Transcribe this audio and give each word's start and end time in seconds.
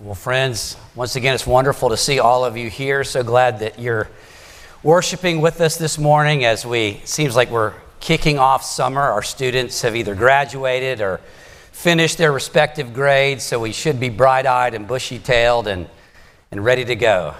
Well, 0.00 0.14
friends, 0.14 0.76
once 0.94 1.16
again, 1.16 1.34
it's 1.34 1.44
wonderful 1.44 1.88
to 1.88 1.96
see 1.96 2.20
all 2.20 2.44
of 2.44 2.56
you 2.56 2.70
here. 2.70 3.02
So 3.02 3.24
glad 3.24 3.58
that 3.58 3.80
you're 3.80 4.08
worshiping 4.84 5.40
with 5.40 5.60
us 5.60 5.76
this 5.76 5.98
morning 5.98 6.44
as 6.44 6.64
we, 6.64 7.00
seems 7.04 7.34
like 7.34 7.50
we're 7.50 7.74
kicking 7.98 8.38
off 8.38 8.62
summer. 8.62 9.00
Our 9.00 9.24
students 9.24 9.82
have 9.82 9.96
either 9.96 10.14
graduated 10.14 11.00
or 11.00 11.20
finished 11.72 12.16
their 12.16 12.30
respective 12.30 12.94
grades, 12.94 13.42
so 13.42 13.58
we 13.58 13.72
should 13.72 13.98
be 13.98 14.08
bright 14.08 14.46
eyed 14.46 14.74
and 14.74 14.86
bushy 14.86 15.18
tailed 15.18 15.66
and, 15.66 15.88
and 16.52 16.64
ready 16.64 16.84
to 16.84 16.94
go. 16.94 17.34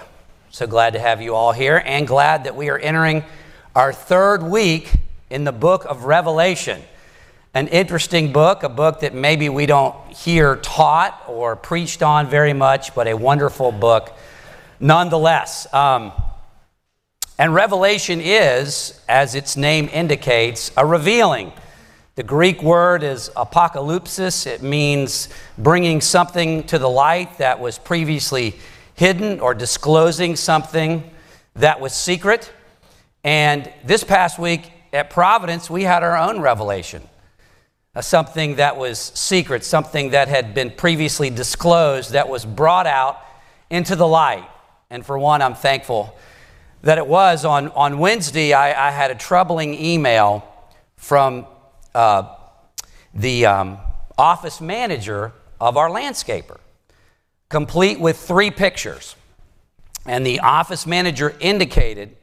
So 0.49 0.67
glad 0.67 0.91
to 0.93 0.99
have 0.99 1.21
you 1.21 1.35
all 1.35 1.53
here 1.53 1.81
and 1.85 2.05
glad 2.05 2.43
that 2.43 2.57
we 2.57 2.67
are 2.67 2.77
entering 2.77 3.23
our 3.73 3.93
third 3.93 4.43
week 4.43 4.91
in 5.29 5.45
the 5.45 5.53
book 5.53 5.85
of 5.85 6.03
Revelation 6.03 6.81
an 7.53 7.67
interesting 7.67 8.31
book, 8.31 8.63
a 8.63 8.69
book 8.69 8.99
that 8.99 9.13
maybe 9.13 9.49
we 9.49 9.65
don't 9.65 9.95
hear 10.11 10.57
taught 10.57 11.23
or 11.27 11.55
preached 11.55 12.03
on 12.03 12.29
very 12.29 12.53
much, 12.53 12.93
but 12.93 13.07
a 13.07 13.15
wonderful 13.15 13.71
book 13.71 14.15
nonetheless. 14.79 15.71
Um, 15.73 16.11
and 17.39 17.53
Revelation 17.53 18.21
is, 18.21 19.01
as 19.07 19.33
its 19.33 19.57
name 19.57 19.89
indicates, 19.91 20.71
a 20.77 20.85
revealing. 20.85 21.51
The 22.15 22.23
Greek 22.23 22.61
word 22.61 23.01
is 23.01 23.31
apocalypsis. 23.35 24.45
It 24.45 24.61
means 24.61 25.29
bringing 25.57 26.01
something 26.01 26.63
to 26.65 26.77
the 26.77 26.89
light 26.89 27.37
that 27.37 27.59
was 27.59 27.79
previously 27.79 28.59
hidden 28.93 29.39
or 29.39 29.53
disclosing 29.53 30.35
something 30.35 31.09
that 31.55 31.79
was 31.79 31.93
secret. 31.93 32.51
And 33.23 33.71
this 33.85 34.03
past 34.03 34.37
week 34.37 34.71
at 34.93 35.09
Providence, 35.09 35.69
we 35.69 35.83
had 35.83 36.03
our 36.03 36.17
own 36.17 36.41
revelation 36.41 37.01
something 38.01 38.55
that 38.55 38.77
was 38.77 38.99
secret, 38.99 39.63
something 39.63 40.11
that 40.11 40.27
had 40.27 40.53
been 40.53 40.69
previously 40.69 41.29
disclosed, 41.29 42.11
that 42.11 42.29
was 42.29 42.45
brought 42.45 42.87
out 42.87 43.19
into 43.69 43.95
the 43.95 44.07
light. 44.07 44.47
And 44.89 45.05
for 45.05 45.17
one, 45.17 45.41
I'm 45.41 45.55
thankful 45.55 46.15
that 46.81 46.97
it 46.97 47.07
was. 47.07 47.45
On, 47.45 47.69
on 47.69 47.99
Wednesday, 47.99 48.53
I, 48.53 48.87
I 48.87 48.91
had 48.91 49.11
a 49.11 49.15
troubling 49.15 49.73
email 49.73 50.45
from 50.95 51.45
uh, 51.93 52.35
the 53.13 53.45
um, 53.45 53.77
office 54.17 54.61
manager 54.61 55.33
of 55.59 55.77
our 55.77 55.89
landscaper, 55.89 56.57
complete 57.49 57.99
with 57.99 58.17
three 58.17 58.51
pictures. 58.51 59.15
And 60.05 60.25
the 60.25 60.39
office 60.39 60.85
manager 60.87 61.35
indicated 61.39 62.15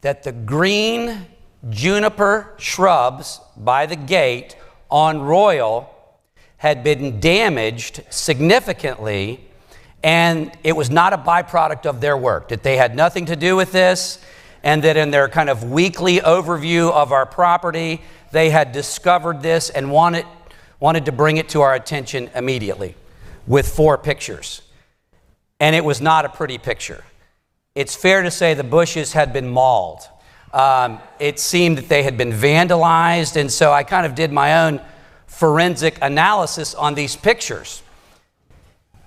that 0.00 0.22
the 0.22 0.32
green 0.32 1.26
juniper 1.68 2.54
shrubs 2.58 3.40
by 3.56 3.86
the 3.86 3.96
gate 3.96 4.56
on 4.90 5.20
Royal 5.20 5.92
had 6.58 6.82
been 6.82 7.20
damaged 7.20 8.02
significantly, 8.10 9.40
and 10.02 10.50
it 10.64 10.74
was 10.74 10.90
not 10.90 11.12
a 11.12 11.18
byproduct 11.18 11.86
of 11.86 12.00
their 12.00 12.16
work, 12.16 12.48
that 12.48 12.62
they 12.62 12.76
had 12.76 12.96
nothing 12.96 13.26
to 13.26 13.36
do 13.36 13.56
with 13.56 13.72
this, 13.72 14.18
and 14.62 14.82
that 14.84 14.96
in 14.96 15.10
their 15.10 15.28
kind 15.28 15.50
of 15.50 15.64
weekly 15.64 16.18
overview 16.18 16.90
of 16.90 17.12
our 17.12 17.26
property, 17.26 18.00
they 18.32 18.50
had 18.50 18.72
discovered 18.72 19.42
this 19.42 19.70
and 19.70 19.90
wanted, 19.90 20.26
wanted 20.80 21.04
to 21.04 21.12
bring 21.12 21.36
it 21.36 21.48
to 21.50 21.60
our 21.60 21.74
attention 21.74 22.30
immediately 22.34 22.94
with 23.46 23.68
four 23.68 23.96
pictures. 23.96 24.62
And 25.60 25.76
it 25.76 25.84
was 25.84 26.00
not 26.00 26.24
a 26.24 26.28
pretty 26.28 26.58
picture. 26.58 27.04
It's 27.74 27.94
fair 27.94 28.22
to 28.22 28.30
say 28.30 28.54
the 28.54 28.64
bushes 28.64 29.12
had 29.12 29.32
been 29.32 29.48
mauled. 29.48 30.00
Um, 30.56 31.00
it 31.18 31.38
seemed 31.38 31.76
that 31.76 31.90
they 31.90 32.02
had 32.02 32.16
been 32.16 32.32
vandalized, 32.32 33.36
and 33.36 33.52
so 33.52 33.72
I 33.72 33.84
kind 33.84 34.06
of 34.06 34.14
did 34.14 34.32
my 34.32 34.64
own 34.64 34.80
forensic 35.26 35.98
analysis 36.00 36.74
on 36.74 36.94
these 36.94 37.14
pictures. 37.14 37.82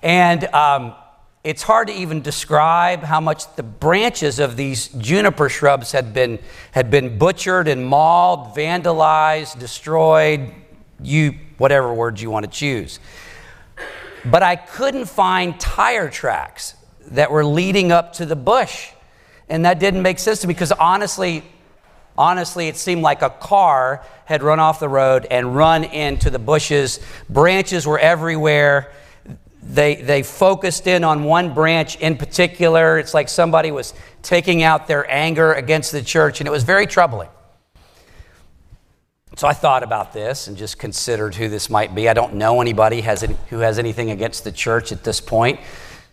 And 0.00 0.44
um, 0.54 0.94
it's 1.42 1.64
hard 1.64 1.88
to 1.88 1.92
even 1.92 2.22
describe 2.22 3.02
how 3.02 3.20
much 3.20 3.52
the 3.56 3.64
branches 3.64 4.38
of 4.38 4.56
these 4.56 4.90
juniper 4.90 5.48
shrubs 5.48 5.90
had 5.90 6.14
been, 6.14 6.38
had 6.70 6.88
been 6.88 7.18
butchered 7.18 7.66
and 7.66 7.84
mauled, 7.84 8.54
vandalized, 8.54 9.58
destroyed, 9.58 10.52
you, 11.02 11.34
whatever 11.58 11.92
words 11.92 12.22
you 12.22 12.30
want 12.30 12.46
to 12.46 12.52
choose. 12.52 13.00
But 14.24 14.44
I 14.44 14.54
couldn't 14.54 15.06
find 15.06 15.58
tire 15.58 16.10
tracks 16.10 16.74
that 17.10 17.32
were 17.32 17.44
leading 17.44 17.90
up 17.90 18.12
to 18.14 18.24
the 18.24 18.36
bush. 18.36 18.90
And 19.50 19.64
that 19.64 19.80
didn't 19.80 20.02
make 20.02 20.20
sense 20.20 20.40
to 20.40 20.46
me 20.46 20.54
because 20.54 20.72
honestly, 20.72 21.42
honestly, 22.16 22.68
it 22.68 22.76
seemed 22.76 23.02
like 23.02 23.20
a 23.20 23.30
car 23.30 24.04
had 24.24 24.42
run 24.44 24.60
off 24.60 24.78
the 24.78 24.88
road 24.88 25.26
and 25.28 25.56
run 25.56 25.82
into 25.84 26.30
the 26.30 26.38
bushes. 26.38 27.00
Branches 27.28 27.86
were 27.86 27.98
everywhere. 27.98 28.92
They, 29.62 29.96
they 29.96 30.22
focused 30.22 30.86
in 30.86 31.02
on 31.02 31.24
one 31.24 31.52
branch 31.52 31.96
in 31.96 32.16
particular. 32.16 32.98
It's 32.98 33.12
like 33.12 33.28
somebody 33.28 33.72
was 33.72 33.92
taking 34.22 34.62
out 34.62 34.86
their 34.86 35.10
anger 35.10 35.52
against 35.52 35.92
the 35.92 36.02
church, 36.02 36.40
and 36.40 36.46
it 36.46 36.50
was 36.50 36.62
very 36.62 36.86
troubling. 36.86 37.28
So 39.36 39.48
I 39.48 39.52
thought 39.52 39.82
about 39.82 40.12
this 40.12 40.48
and 40.48 40.56
just 40.56 40.78
considered 40.78 41.34
who 41.34 41.48
this 41.48 41.68
might 41.68 41.94
be. 41.94 42.08
I 42.08 42.14
don't 42.14 42.34
know 42.34 42.60
anybody 42.60 43.00
has 43.02 43.22
any, 43.22 43.36
who 43.48 43.58
has 43.58 43.78
anything 43.78 44.10
against 44.10 44.44
the 44.44 44.52
church 44.52 44.92
at 44.92 45.02
this 45.02 45.20
point. 45.20 45.60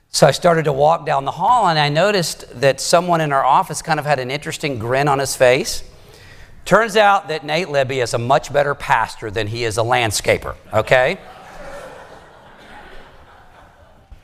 So 0.10 0.26
I 0.26 0.32
started 0.32 0.66
to 0.66 0.74
walk 0.74 1.06
down 1.06 1.26
the 1.26 1.32
hall 1.32 1.68
and 1.68 1.78
I 1.78 1.90
noticed 1.90 2.60
that 2.62 2.80
someone 2.80 3.22
in 3.22 3.32
our 3.32 3.44
office 3.44 3.82
kind 3.82 4.00
of 4.00 4.06
had 4.06 4.20
an 4.20 4.32
interesting 4.32 4.80
grin 4.80 5.08
on 5.08 5.20
his 5.20 5.36
face. 5.36 5.84
Turns 6.66 6.98
out 6.98 7.28
that 7.30 7.46
Nate 7.46 7.70
Libby 7.70 8.00
is 8.00 8.14
a 8.14 8.18
much 8.18 8.52
better 8.52 8.76
pastor 8.76 9.32
than 9.32 9.48
he 9.48 9.64
is 9.64 9.78
a 9.78 9.82
landscaper, 9.82 10.56
okay? 10.74 11.18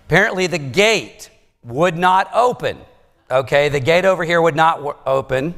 Apparently, 0.08 0.48
the 0.48 0.58
gate 0.58 1.30
would 1.64 1.98
not 1.98 2.30
open, 2.34 2.78
okay? 3.32 3.70
The 3.70 3.80
gate 3.80 4.06
over 4.06 4.24
here 4.24 4.42
would 4.42 4.56
not 4.56 4.78
w- 4.78 4.98
open. 5.06 5.54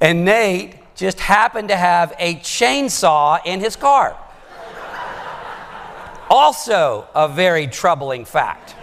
And 0.00 0.24
Nate 0.24 0.76
just 0.94 1.18
happened 1.18 1.68
to 1.68 1.76
have 1.76 2.14
a 2.18 2.34
chainsaw 2.36 3.40
in 3.44 3.60
his 3.60 3.76
car. 3.76 4.16
also, 6.28 7.08
a 7.14 7.26
very 7.26 7.66
troubling 7.66 8.24
fact. 8.24 8.74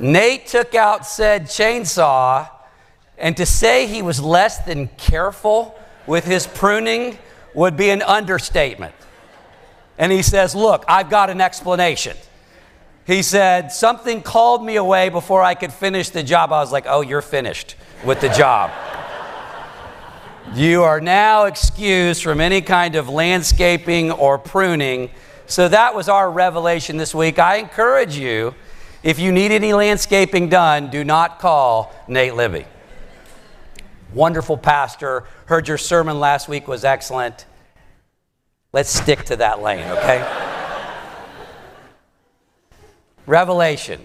Nate 0.00 0.46
took 0.46 0.74
out 0.74 1.06
said 1.06 1.44
chainsaw, 1.44 2.48
and 3.16 3.36
to 3.36 3.44
say 3.44 3.86
he 3.86 4.02
was 4.02 4.20
less 4.20 4.58
than 4.58 4.88
careful 4.96 5.78
with 6.06 6.24
his 6.24 6.46
pruning 6.46 7.18
would 7.54 7.76
be 7.76 7.90
an 7.90 8.02
understatement. 8.02 8.94
And 9.98 10.12
he 10.12 10.22
says, 10.22 10.54
Look, 10.54 10.84
I've 10.86 11.10
got 11.10 11.30
an 11.30 11.40
explanation. 11.40 12.16
He 13.06 13.22
said, 13.22 13.72
Something 13.72 14.22
called 14.22 14.64
me 14.64 14.76
away 14.76 15.08
before 15.08 15.42
I 15.42 15.54
could 15.54 15.72
finish 15.72 16.10
the 16.10 16.22
job. 16.22 16.52
I 16.52 16.60
was 16.60 16.70
like, 16.70 16.84
Oh, 16.86 17.00
you're 17.00 17.22
finished 17.22 17.74
with 18.04 18.20
the 18.20 18.28
job. 18.28 18.70
you 20.54 20.84
are 20.84 21.00
now 21.00 21.44
excused 21.44 22.22
from 22.22 22.40
any 22.40 22.60
kind 22.60 22.94
of 22.94 23.08
landscaping 23.08 24.12
or 24.12 24.38
pruning. 24.38 25.10
So 25.46 25.68
that 25.68 25.94
was 25.94 26.08
our 26.08 26.30
revelation 26.30 26.96
this 26.96 27.14
week. 27.14 27.38
I 27.40 27.56
encourage 27.56 28.16
you 28.16 28.54
if 29.02 29.18
you 29.18 29.30
need 29.32 29.52
any 29.52 29.72
landscaping 29.72 30.48
done, 30.48 30.90
do 30.90 31.04
not 31.04 31.38
call 31.38 31.94
Nate 32.08 32.34
Libby. 32.34 32.64
Wonderful 34.12 34.56
pastor. 34.56 35.24
Heard 35.46 35.68
your 35.68 35.78
sermon 35.78 36.18
last 36.18 36.48
week 36.48 36.66
was 36.66 36.84
excellent. 36.84 37.46
Let's 38.72 38.90
stick 38.90 39.24
to 39.24 39.36
that 39.36 39.62
lane, 39.62 39.86
okay? 39.86 40.26
Revelation, 43.26 44.04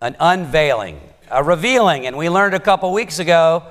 an 0.00 0.16
unveiling, 0.18 1.00
a 1.30 1.44
revealing. 1.44 2.06
And 2.06 2.16
we 2.16 2.28
learned 2.28 2.54
a 2.54 2.60
couple 2.60 2.92
weeks 2.92 3.18
ago 3.18 3.64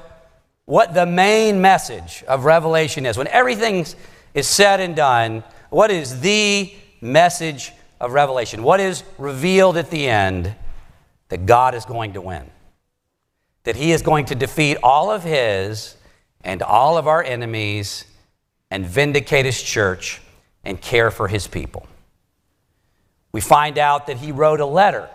what 0.66 0.94
the 0.94 1.06
main 1.06 1.62
message 1.62 2.24
of 2.28 2.46
Revelation 2.46 3.06
is. 3.06 3.18
When 3.18 3.28
everything 3.28 3.86
is 4.34 4.48
said 4.48 4.80
and 4.80 4.96
done, 4.96 5.44
what 5.70 5.92
is 5.92 6.22
the 6.22 6.74
message 7.02 7.72
of 8.06 8.14
Revelation. 8.14 8.64
What 8.64 8.80
is 8.80 9.04
revealed 9.18 9.78
at 9.78 9.90
the 9.90 10.08
end? 10.08 10.56
That 11.30 11.48
God 11.48 11.74
is 11.74 11.86
going 11.86 12.14
to 12.14 12.22
win, 12.22 12.50
that 13.64 13.76
He 13.76 13.92
is 13.92 14.04
going 14.04 14.26
to 14.26 14.36
defeat 14.36 14.78
all 14.84 15.10
of 15.10 15.24
His 15.24 15.98
and 16.42 16.62
all 16.62 16.98
of 16.98 17.08
our 17.08 17.24
enemies 17.24 18.06
and 18.70 18.86
vindicate 18.86 19.46
His 19.46 19.62
church 19.62 20.22
and 20.64 20.80
care 20.80 21.10
for 21.10 21.28
His 21.28 21.48
people. 21.48 21.88
We 23.32 23.42
find 23.42 23.80
out 23.80 24.06
that 24.08 24.18
He 24.18 24.32
wrote 24.32 24.60
a 24.60 24.66
letter 24.68 25.10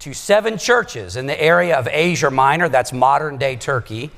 to 0.00 0.14
seven 0.14 0.56
churches 0.56 1.16
in 1.16 1.26
the 1.26 1.40
area 1.40 1.78
of 1.78 1.86
Asia 1.86 2.30
Minor, 2.30 2.70
that's 2.70 2.92
modern 2.92 3.36
day 3.36 3.56
Turkey. 3.56 4.10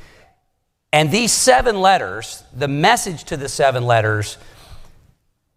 And 0.93 1.11
these 1.11 1.33
seven 1.33 1.81
letters, 1.81 2.45
the 2.55 2.69
message 2.69 3.25
to 3.25 3.37
the 3.37 3.49
seven 3.49 3.85
letters, 3.85 4.39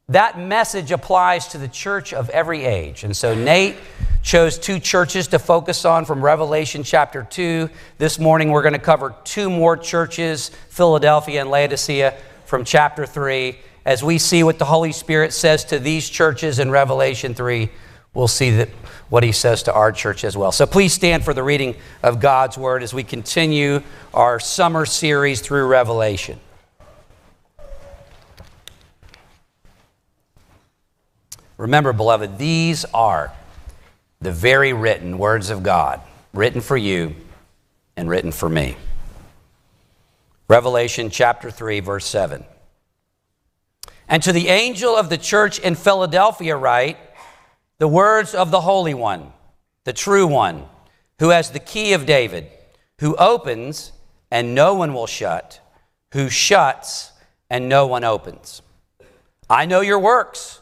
that 0.10 0.38
message 0.38 0.92
applies 0.92 1.48
to 1.48 1.58
the 1.58 1.68
church 1.68 2.14
of 2.14 2.30
every 2.30 2.64
age. 2.64 3.04
And 3.04 3.18
so 3.18 3.34
Nate 3.34 3.76
chose 4.22 4.60
two 4.60 4.80
churches 4.80 5.28
to 5.30 5.40
focus 5.40 5.84
on 5.84 6.06
from 6.06 6.24
Revelation 6.24 6.84
chapter 6.84 7.26
2. 7.28 7.70
This 7.98 8.20
morning 8.20 8.52
we're 8.52 8.62
going 8.62 8.74
to 8.74 8.80
cover 8.80 9.16
two 9.24 9.50
more 9.50 9.76
churches, 9.76 10.50
Philadelphia 10.70 11.42
and 11.42 11.50
Laodicea, 11.50 12.16
from 12.46 12.66
chapter 12.66 13.08
3. 13.08 13.58
as 13.84 14.04
we 14.04 14.20
see 14.20 14.44
what 14.44 14.60
the 14.60 14.66
Holy 14.66 14.92
Spirit 14.92 15.34
says 15.34 15.66
to 15.66 15.80
these 15.80 16.08
churches 16.08 16.60
in 16.60 16.70
Revelation 16.70 17.34
3, 17.34 17.70
we'll 18.14 18.28
see 18.28 18.52
that 18.52 18.70
what 19.10 19.24
he 19.24 19.32
says 19.32 19.64
to 19.64 19.74
our 19.74 19.92
church 19.92 20.24
as 20.24 20.38
well. 20.38 20.52
So 20.52 20.68
please 20.68 20.94
stand 20.94 21.26
for 21.26 21.34
the 21.34 21.44
reading 21.44 21.76
of 22.04 22.20
God's 22.20 22.60
word 22.60 22.84
as 22.84 22.94
we 22.94 23.04
continue 23.04 23.82
our 24.14 24.40
summer 24.40 24.86
series 24.86 25.42
through 25.42 25.66
Revelation. 25.66 26.40
Remember, 31.58 31.94
beloved, 31.94 32.38
these 32.38 32.86
are 32.94 33.32
the 34.20 34.32
very 34.32 34.74
written 34.74 35.18
words 35.18 35.50
of 35.50 35.64
God, 35.64 36.02
written 36.34 36.62
for 36.62 36.76
you 36.76 37.16
and 37.96 38.10
written 38.10 38.32
for 38.32 38.50
me. 38.50 38.76
Revelation 40.48 41.10
chapter 41.10 41.50
3, 41.50 41.80
verse 41.80 42.06
7. 42.06 42.46
And 44.08 44.22
to 44.24 44.32
the 44.32 44.50
angel 44.50 44.96
of 44.96 45.10
the 45.10 45.18
church 45.18 45.60
in 45.60 45.76
Philadelphia, 45.76 46.56
write 46.56 46.98
the 47.78 47.88
words 47.88 48.36
of 48.36 48.52
the 48.52 48.62
Holy 48.62 48.94
One, 48.94 49.32
the 49.86 49.94
true 49.94 50.28
One, 50.28 50.66
who 51.20 51.30
has 51.30 51.52
the 51.52 51.60
key 51.60 51.94
of 51.94 52.06
David, 52.06 52.48
who 53.00 53.16
opens 53.16 53.92
and 54.30 54.54
no 54.54 54.76
one 54.76 54.94
will 54.94 55.08
shut, 55.08 55.60
who 56.14 56.30
shuts 56.30 57.12
and 57.50 57.70
no 57.70 57.88
one 57.88 58.04
opens. 58.04 58.62
I 59.50 59.66
know 59.66 59.82
your 59.82 60.00
works. 60.00 60.62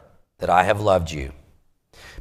that 0.41 0.49
I 0.49 0.63
have 0.63 0.81
loved 0.81 1.11
you. 1.11 1.31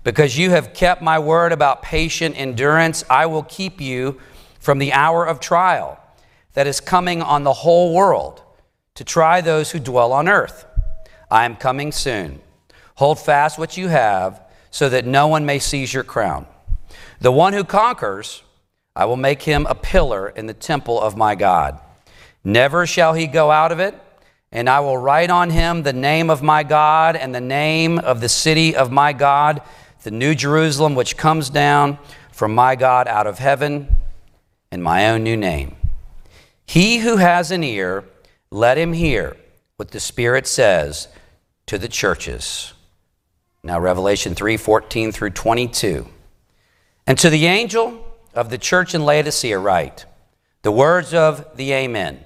Because 0.05 0.39
you 0.39 0.51
have 0.51 0.73
kept 0.73 1.03
my 1.03 1.19
word 1.19 1.53
about 1.53 1.83
patient 1.83 2.39
endurance, 2.39 3.03
I 3.11 3.27
will 3.27 3.43
keep 3.43 3.81
you 3.81 4.21
from 4.61 4.79
the 4.79 4.93
hour 4.93 5.27
of 5.27 5.41
trial 5.41 5.99
that 6.55 6.67
is 6.67 6.81
coming 6.81 7.23
on 7.23 7.45
the 7.45 7.53
whole 7.53 7.95
world 7.95 8.43
to 8.95 9.05
try 9.05 9.41
those 9.41 9.71
who 9.71 9.79
dwell 9.79 10.13
on 10.13 10.29
earth. 10.29 10.67
I 11.31 11.45
am 11.45 11.57
coming 11.57 11.93
soon. 11.93 12.41
Hold 12.97 13.19
fast 13.19 13.59
what 13.59 13.77
you 13.77 13.89
have 13.89 14.43
so 14.71 14.89
that 14.89 15.07
no 15.07 15.27
one 15.27 15.47
may 15.47 15.59
seize 15.59 15.93
your 15.93 16.05
crown. 16.05 16.47
The 17.21 17.33
one 17.33 17.53
who 17.53 17.65
conquers, 17.65 18.43
I 18.95 19.07
will 19.07 19.17
make 19.17 19.43
him 19.43 19.67
a 19.67 19.75
pillar 19.75 20.29
in 20.29 20.47
the 20.47 20.55
temple 20.55 21.01
of 21.01 21.17
my 21.17 21.35
God. 21.35 21.79
Never 22.45 22.87
shall 22.87 23.15
he 23.15 23.27
go 23.27 23.51
out 23.51 23.73
of 23.73 23.81
it 23.81 23.95
and 24.53 24.69
I 24.69 24.81
will 24.81 24.99
write 24.99 25.31
on 25.31 25.51
him 25.51 25.83
the 25.83 25.93
name 25.93 26.29
of 26.29 26.43
my 26.43 26.63
God 26.63 27.15
and 27.15 27.35
the 27.35 27.41
name 27.41 27.99
of 27.99 28.21
the 28.21 28.29
city 28.29 28.75
of 28.75 28.91
my 28.91 29.13
God, 29.13 29.63
the 30.03 30.11
new 30.11 30.35
Jerusalem, 30.35 30.95
which 30.95 31.17
comes 31.17 31.51
down 31.51 31.99
from 32.33 32.55
my 32.55 32.75
God 32.75 33.07
out 33.07 33.27
of 33.27 33.39
heaven, 33.39 33.97
and 34.73 34.83
my 34.83 35.09
own 35.11 35.23
new 35.23 35.37
name. 35.37 35.77
He 36.65 36.99
who 36.99 37.17
has 37.17 37.51
an 37.51 37.63
ear, 37.63 38.05
let 38.51 38.79
him 38.79 38.93
hear 38.93 39.37
what 39.77 39.91
the 39.91 40.01
Spirit 40.01 40.47
says 40.47 41.09
to 41.67 41.79
the 41.79 41.89
churches. 41.89 42.73
Now, 43.63 43.79
Revelation 43.79 44.35
3 44.35 44.57
14 44.57 45.13
through 45.13 45.31
22. 45.31 46.07
And 47.07 47.19
to 47.19 47.31
the 47.31 47.47
angel 47.47 48.05
of 48.35 48.51
the 48.51 48.59
church 48.59 48.95
in 48.95 49.05
Laodicea, 49.05 49.59
write 49.59 50.07
the 50.63 50.73
words 50.73 51.13
of 51.13 51.57
the 51.57 51.73
Amen 51.73 52.25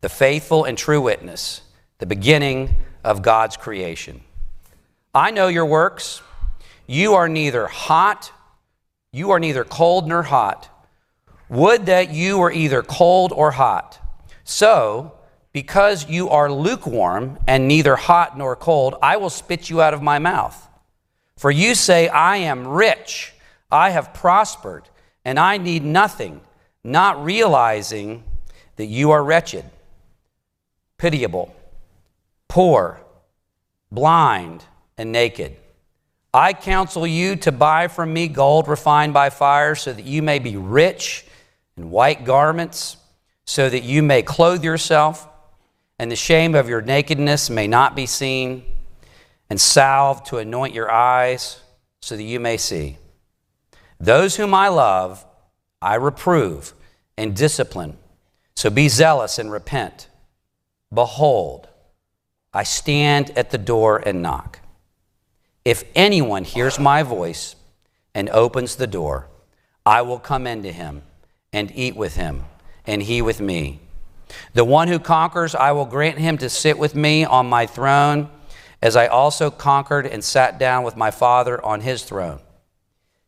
the 0.00 0.08
faithful 0.08 0.64
and 0.64 0.78
true 0.78 1.00
witness, 1.00 1.62
the 1.98 2.06
beginning 2.06 2.76
of 3.02 3.22
God's 3.22 3.56
creation. 3.56 4.20
I 5.14 5.30
know 5.30 5.48
your 5.48 5.66
works. 5.66 6.22
You 6.86 7.14
are 7.14 7.28
neither 7.28 7.66
hot, 7.66 8.32
you 9.12 9.30
are 9.30 9.40
neither 9.40 9.64
cold 9.64 10.06
nor 10.06 10.22
hot. 10.22 10.68
Would 11.48 11.86
that 11.86 12.10
you 12.10 12.38
were 12.38 12.52
either 12.52 12.82
cold 12.82 13.32
or 13.32 13.52
hot. 13.52 13.98
So, 14.44 15.14
because 15.52 16.08
you 16.08 16.28
are 16.28 16.52
lukewarm 16.52 17.38
and 17.46 17.66
neither 17.66 17.96
hot 17.96 18.38
nor 18.38 18.54
cold, 18.54 18.96
I 19.02 19.16
will 19.16 19.30
spit 19.30 19.68
you 19.68 19.80
out 19.80 19.94
of 19.94 20.02
my 20.02 20.18
mouth. 20.18 20.68
For 21.36 21.50
you 21.50 21.74
say, 21.74 22.08
I 22.08 22.36
am 22.36 22.66
rich, 22.66 23.32
I 23.70 23.90
have 23.90 24.14
prospered, 24.14 24.88
and 25.24 25.38
I 25.38 25.56
need 25.56 25.84
nothing, 25.84 26.42
not 26.84 27.22
realizing 27.24 28.24
that 28.76 28.86
you 28.86 29.10
are 29.10 29.24
wretched 29.24 29.64
pitiable, 30.98 31.54
poor, 32.48 33.00
blind, 33.90 34.64
and 34.96 35.12
naked. 35.12 35.56
I 36.34 36.52
counsel 36.52 37.06
you 37.06 37.36
to 37.36 37.52
buy 37.52 37.88
from 37.88 38.12
me 38.12 38.28
gold 38.28 38.68
refined 38.68 39.14
by 39.14 39.30
fire, 39.30 39.74
so 39.74 39.92
that 39.92 40.04
you 40.04 40.22
may 40.22 40.38
be 40.38 40.56
rich 40.56 41.24
in 41.76 41.90
white 41.90 42.24
garments, 42.24 42.96
so 43.46 43.70
that 43.70 43.82
you 43.82 44.02
may 44.02 44.22
clothe 44.22 44.62
yourself, 44.62 45.26
and 45.98 46.10
the 46.10 46.16
shame 46.16 46.54
of 46.54 46.68
your 46.68 46.82
nakedness 46.82 47.48
may 47.48 47.66
not 47.66 47.96
be 47.96 48.04
seen, 48.04 48.64
and 49.48 49.58
salve 49.58 50.22
to 50.24 50.36
anoint 50.36 50.74
your 50.74 50.90
eyes, 50.90 51.60
so 52.02 52.16
that 52.16 52.22
you 52.22 52.38
may 52.38 52.56
see. 52.56 52.98
Those 53.98 54.36
whom 54.36 54.52
I 54.52 54.68
love, 54.68 55.24
I 55.80 55.94
reprove 55.94 56.74
and 57.16 57.34
discipline. 57.34 57.96
So 58.54 58.68
be 58.68 58.88
zealous 58.88 59.38
and 59.38 59.50
repent. 59.50 60.07
Behold, 60.92 61.68
I 62.52 62.62
stand 62.62 63.30
at 63.36 63.50
the 63.50 63.58
door 63.58 63.98
and 63.98 64.22
knock. 64.22 64.60
If 65.64 65.84
anyone 65.94 66.44
hears 66.44 66.78
my 66.78 67.02
voice 67.02 67.56
and 68.14 68.30
opens 68.30 68.76
the 68.76 68.86
door, 68.86 69.28
I 69.84 70.02
will 70.02 70.18
come 70.18 70.46
into 70.46 70.72
him 70.72 71.02
and 71.52 71.70
eat 71.74 71.96
with 71.96 72.16
him, 72.16 72.44
and 72.86 73.02
he 73.02 73.20
with 73.20 73.40
me. 73.40 73.80
The 74.54 74.64
one 74.64 74.88
who 74.88 74.98
conquers, 74.98 75.54
I 75.54 75.72
will 75.72 75.84
grant 75.84 76.18
him 76.18 76.38
to 76.38 76.48
sit 76.48 76.78
with 76.78 76.94
me 76.94 77.24
on 77.24 77.46
my 77.46 77.66
throne, 77.66 78.30
as 78.82 78.96
I 78.96 79.06
also 79.06 79.50
conquered 79.50 80.06
and 80.06 80.22
sat 80.22 80.58
down 80.58 80.84
with 80.84 80.96
my 80.96 81.10
Father 81.10 81.62
on 81.64 81.80
his 81.80 82.02
throne. 82.02 82.40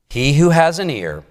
He 0.09 0.35
who 0.35 0.51
has 0.51 0.79
an 0.79 0.91
ear, 0.91 1.25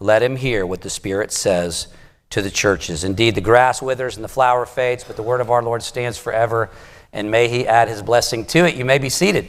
let 0.00 0.22
him 0.22 0.36
hear 0.36 0.66
what 0.66 0.82
the 0.82 0.90
Spirit 0.90 1.32
says 1.32 1.88
to 2.30 2.42
the 2.42 2.50
churches. 2.50 3.04
Indeed, 3.04 3.34
the 3.34 3.40
grass 3.40 3.80
withers 3.80 4.16
and 4.16 4.24
the 4.24 4.28
flower 4.28 4.66
fades, 4.66 5.04
but 5.04 5.16
the 5.16 5.22
word 5.22 5.40
of 5.40 5.50
our 5.50 5.62
Lord 5.62 5.82
stands 5.82 6.18
forever, 6.18 6.70
and 7.12 7.30
may 7.30 7.48
he 7.48 7.66
add 7.66 7.88
his 7.88 8.02
blessing 8.02 8.44
to 8.46 8.66
it. 8.66 8.74
You 8.74 8.84
may 8.84 8.98
be 8.98 9.08
seated. 9.08 9.48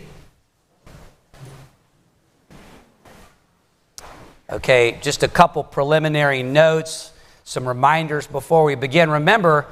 Okay, 4.49 4.97
just 5.01 5.21
a 5.21 5.27
couple 5.27 5.63
preliminary 5.63 6.41
notes, 6.41 7.11
some 7.43 7.67
reminders 7.67 8.25
before 8.25 8.63
we 8.63 8.75
begin. 8.75 9.09
Remember, 9.11 9.67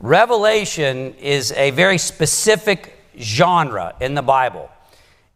Revelation 0.00 1.14
is 1.14 1.52
a 1.52 1.70
very 1.70 1.96
specific 1.96 2.98
genre 3.18 3.94
in 4.00 4.14
the 4.14 4.20
Bible. 4.20 4.68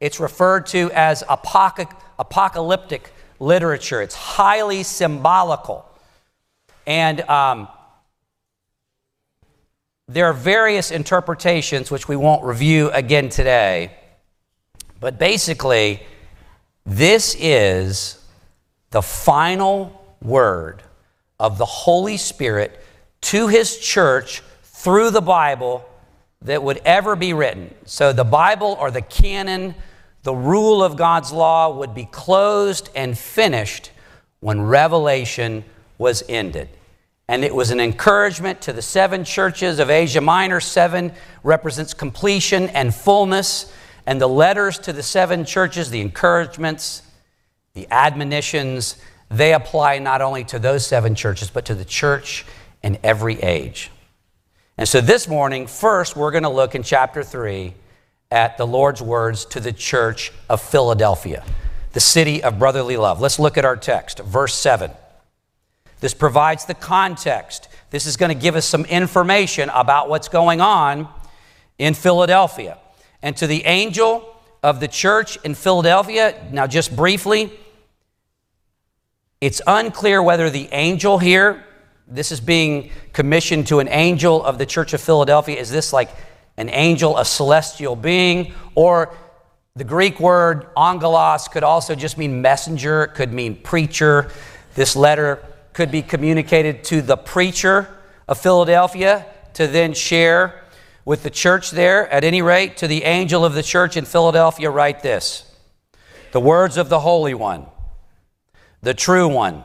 It's 0.01 0.21
referred 0.21 0.67
to 0.67 0.91
as 0.93 1.25
apocalyptic 1.29 3.11
literature, 3.41 4.03
it's 4.03 4.15
highly 4.15 4.83
symbolical. 4.83 5.88
And 6.89 7.21
um, 7.29 7.69
there 10.09 10.25
are 10.25 10.33
various 10.33 10.91
interpretations, 10.91 11.91
which 11.91 12.09
we 12.09 12.17
won't 12.17 12.43
review 12.43 12.89
again 12.93 13.29
today. 13.29 13.95
But 14.99 15.19
basically, 15.19 16.03
this 16.87 17.37
is 17.39 18.25
the 18.89 19.03
final 19.03 20.17
word 20.23 20.83
of 21.39 21.59
the 21.59 21.67
Holy 21.67 22.17
Spirit 22.17 22.83
to 23.21 23.49
His 23.49 23.77
church 23.77 24.43
through 24.63 25.11
the 25.11 25.21
Bible 25.21 25.87
that 26.41 26.63
would 26.63 26.81
ever 26.87 27.17
be 27.17 27.35
written. 27.35 27.75
So 27.85 28.15
the 28.15 28.25
Bible 28.25 28.79
or 28.81 28.91
the 28.91 29.03
canon, 29.03 29.75
the 30.23 30.35
rule 30.35 30.83
of 30.83 30.97
God's 30.97 31.33
law 31.33 31.69
would 31.77 31.95
be 31.95 32.07
closed 32.07 32.89
and 32.95 33.19
finished 33.19 33.91
when 34.41 34.63
Revelation 34.63 35.65
was 35.99 36.23
ended. 36.31 36.71
And 37.29 37.45
it 37.45 37.55
was 37.55 37.71
an 37.71 37.79
encouragement 37.79 38.63
to 38.63 38.73
the 38.73 38.81
seven 38.81 39.23
churches 39.23 39.79
of 39.79 39.91
Asia 39.91 40.21
Minor. 40.21 40.61
Seven 40.61 41.13
represents 41.43 41.93
completion 41.93 42.69
and 42.71 42.95
fullness. 42.95 43.71
And 44.07 44.19
the 44.19 44.27
letters 44.27 44.79
to 44.81 44.93
the 44.95 45.03
seven 45.03 45.45
churches, 45.45 45.91
the 45.91 46.01
encouragements, 46.01 47.03
the 47.75 47.87
admonitions, 47.91 48.97
they 49.31 49.53
apply 49.53 49.99
not 49.99 50.23
only 50.23 50.45
to 50.45 50.59
those 50.59 50.87
seven 50.87 51.15
churches, 51.15 51.51
but 51.51 51.67
to 51.67 51.75
the 51.75 51.85
church 51.85 52.47
in 52.83 52.99
every 53.03 53.35
age. 53.43 53.91
And 54.79 54.89
so 54.89 55.01
this 55.01 55.29
morning, 55.29 55.67
first, 55.67 56.17
we're 56.17 56.31
going 56.31 56.45
to 56.45 56.49
look 56.49 56.75
in 56.75 56.83
chapter 56.83 57.23
3 57.23 57.75
at 58.31 58.57
the 58.57 58.67
Lord's 58.67 59.03
words 59.03 59.45
to 59.47 59.61
the 59.61 59.73
church 59.73 60.33
of 60.49 60.63
Philadelphia, 60.63 61.45
the 61.93 62.01
city 62.01 62.43
of 62.43 62.59
brotherly 62.59 62.97
love. 62.97 63.21
Let's 63.21 63.39
look 63.39 63.59
at 63.59 63.65
our 63.65 63.77
text, 63.77 64.21
verse 64.21 64.55
7. 64.55 64.91
This 66.01 66.15
provides 66.15 66.65
the 66.65 66.75
context. 66.75 67.69
This 67.91 68.07
is 68.07 68.17
going 68.17 68.29
to 68.29 68.41
give 68.41 68.57
us 68.57 68.67
some 68.67 68.85
information 68.85 69.71
about 69.71 70.09
what's 70.09 70.29
going 70.29 70.61
on 70.61 71.09
in 71.79 71.95
Philadelphia. 71.95 72.79
And 73.23 73.37
to 73.39 73.47
the 73.47 73.65
angel 73.65 74.37
of 74.63 74.81
the 74.81 74.89
church 74.89 75.39
in 75.45 75.55
Philadelphia, 75.55 76.35
now 76.53 76.67
just 76.67 76.95
briefly, 76.95 77.53
it's 79.41 79.61
unclear 79.67 80.23
whether 80.23 80.51
the 80.51 80.69
angel 80.73 81.19
here, 81.19 81.65
this 82.07 82.33
is 82.33 82.41
being 82.41 82.91
commissioned 83.13 83.67
to 83.69 83.81
an 83.81 83.89
angel 83.89 84.45
of 84.45 84.59
the 84.59 84.67
church 84.67 84.93
of 84.95 85.01
Philadelphia. 85.01 85.57
Is 85.57 85.71
this 85.71 85.93
like 85.93 86.11
an 86.57 86.69
angel, 86.71 87.17
a 87.19 87.25
celestial 87.25 87.95
being? 87.95 88.53
Or 88.75 89.15
the 89.77 89.85
Greek 89.85 90.19
word 90.19 90.67
angelos 90.77 91.49
could 91.49 91.63
also 91.63 91.95
just 91.95 92.19
mean 92.19 92.43
messenger, 92.43 93.07
could 93.09 93.33
mean 93.33 93.57
preacher. 93.57 94.31
This 94.75 94.97
letter 94.97 95.45
could 95.79 95.93
be 95.93 96.03
communicated 96.03 96.83
to 96.83 97.01
the 97.01 97.17
preacher 97.17 97.89
of 98.27 98.37
Philadelphia 98.37 99.25
to 99.53 99.69
then 99.69 99.95
share 99.95 100.65
with 101.05 101.23
the 101.23 101.31
church 101.31 101.71
there. 101.71 102.11
At 102.11 102.25
any 102.25 102.43
rate, 102.43 102.79
to 102.79 102.89
the 102.89 103.05
angel 103.05 103.45
of 103.45 103.55
the 103.55 103.63
church 103.63 103.97
in 103.97 104.05
Philadelphia, 104.05 104.71
write 104.71 105.05
this 105.05 105.49
The 106.33 106.41
words 106.41 106.79
of 106.79 106.89
the 106.89 106.99
Holy 106.99 107.33
One, 107.33 107.67
the 108.83 108.93
true 108.93 109.29
one, 109.29 109.63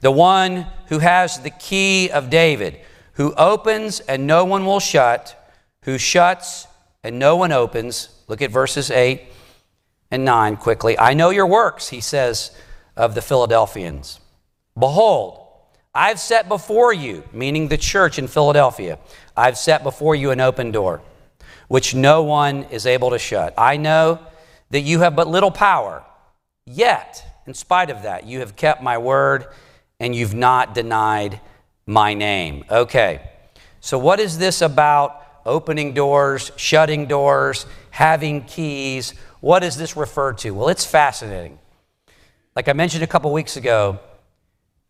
the 0.00 0.10
one 0.10 0.66
who 0.88 0.98
has 0.98 1.40
the 1.40 1.48
key 1.48 2.10
of 2.10 2.28
David, 2.28 2.78
who 3.14 3.32
opens 3.36 4.00
and 4.00 4.26
no 4.26 4.44
one 4.44 4.66
will 4.66 4.78
shut, 4.78 5.54
who 5.84 5.96
shuts 5.96 6.66
and 7.02 7.18
no 7.18 7.34
one 7.34 7.50
opens. 7.50 8.10
Look 8.28 8.42
at 8.42 8.50
verses 8.50 8.90
8 8.90 9.22
and 10.10 10.22
9 10.26 10.58
quickly. 10.58 10.98
I 10.98 11.14
know 11.14 11.30
your 11.30 11.46
works, 11.46 11.88
he 11.88 12.02
says 12.02 12.50
of 12.94 13.14
the 13.14 13.22
Philadelphians. 13.22 14.20
Behold, 14.78 15.40
I've 15.94 16.18
set 16.18 16.48
before 16.48 16.92
you, 16.92 17.22
meaning 17.32 17.68
the 17.68 17.76
church 17.76 18.18
in 18.18 18.26
Philadelphia, 18.26 18.98
I've 19.36 19.56
set 19.56 19.84
before 19.84 20.16
you 20.16 20.32
an 20.32 20.40
open 20.40 20.72
door, 20.72 21.00
which 21.68 21.94
no 21.94 22.24
one 22.24 22.64
is 22.64 22.84
able 22.84 23.10
to 23.10 23.18
shut. 23.18 23.54
I 23.56 23.76
know 23.76 24.18
that 24.70 24.80
you 24.80 25.00
have 25.00 25.14
but 25.14 25.28
little 25.28 25.52
power, 25.52 26.04
yet, 26.66 27.42
in 27.46 27.54
spite 27.54 27.90
of 27.90 28.02
that, 28.02 28.26
you 28.26 28.40
have 28.40 28.56
kept 28.56 28.82
my 28.82 28.98
word 28.98 29.46
and 30.00 30.14
you've 30.14 30.34
not 30.34 30.74
denied 30.74 31.40
my 31.86 32.14
name. 32.14 32.64
Okay, 32.68 33.30
so 33.80 33.96
what 33.98 34.18
is 34.18 34.38
this 34.38 34.62
about 34.62 35.22
opening 35.46 35.94
doors, 35.94 36.50
shutting 36.56 37.06
doors, 37.06 37.66
having 37.90 38.42
keys? 38.44 39.14
What 39.40 39.60
does 39.60 39.76
this 39.76 39.96
refer 39.96 40.32
to? 40.32 40.50
Well, 40.50 40.68
it's 40.68 40.84
fascinating. 40.84 41.60
Like 42.56 42.66
I 42.66 42.72
mentioned 42.72 43.04
a 43.04 43.06
couple 43.06 43.32
weeks 43.32 43.56
ago, 43.56 44.00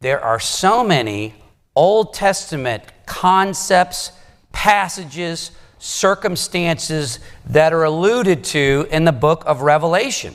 there 0.04 0.20
are 0.20 0.38
so 0.38 0.84
many 0.84 1.32
Old 1.74 2.12
Testament 2.12 2.82
concepts, 3.06 4.12
passages, 4.52 5.50
circumstances 5.78 7.20
that 7.46 7.72
are 7.72 7.84
alluded 7.84 8.44
to 8.44 8.86
in 8.90 9.06
the 9.06 9.12
book 9.12 9.42
of 9.46 9.62
Revelation. 9.62 10.34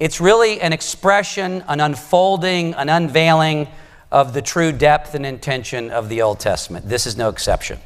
It's 0.00 0.20
really 0.20 0.60
an 0.60 0.72
expression, 0.72 1.62
an 1.68 1.78
unfolding, 1.78 2.74
an 2.74 2.88
unveiling 2.88 3.68
of 4.10 4.34
the 4.34 4.42
true 4.42 4.72
depth 4.72 5.14
and 5.14 5.24
intention 5.24 5.92
of 5.92 6.08
the 6.08 6.22
Old 6.22 6.40
Testament. 6.40 6.88
This 6.88 7.06
is 7.06 7.16
no 7.16 7.28
exception. 7.28 7.78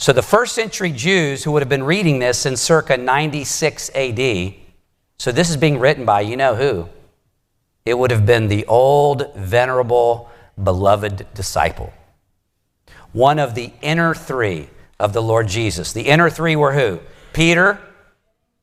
So, 0.00 0.12
the 0.12 0.20
first 0.20 0.56
century 0.56 0.90
Jews 0.90 1.44
who 1.44 1.52
would 1.52 1.62
have 1.62 1.68
been 1.68 1.84
reading 1.84 2.18
this 2.18 2.44
in 2.44 2.56
circa 2.56 2.96
96 2.96 3.88
AD, 3.94 4.54
so 5.20 5.30
this 5.30 5.48
is 5.48 5.56
being 5.56 5.78
written 5.78 6.04
by 6.04 6.22
you 6.22 6.36
know 6.36 6.56
who? 6.56 6.88
It 7.90 7.98
would 7.98 8.12
have 8.12 8.24
been 8.24 8.46
the 8.46 8.64
old, 8.66 9.34
venerable, 9.34 10.30
beloved 10.62 11.26
disciple. 11.34 11.92
One 13.10 13.40
of 13.40 13.56
the 13.56 13.72
inner 13.82 14.14
three 14.14 14.68
of 15.00 15.12
the 15.12 15.20
Lord 15.20 15.48
Jesus. 15.48 15.92
The 15.92 16.02
inner 16.02 16.30
three 16.30 16.54
were 16.54 16.72
who? 16.72 17.00
Peter, 17.32 17.80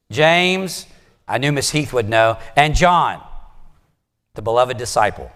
James, 0.10 0.86
I 1.28 1.40
knew 1.40 1.52
Miss 1.52 1.72
Heath 1.72 1.92
would 1.92 2.08
know, 2.08 2.38
and 2.56 2.74
John, 2.74 3.22
the 4.36 4.42
beloved 4.42 4.78
disciple. 4.78 5.30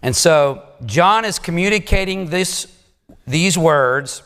And 0.00 0.14
so 0.14 0.68
John 0.86 1.24
is 1.24 1.40
communicating 1.40 2.26
this, 2.26 2.72
these 3.26 3.58
words. 3.58 4.22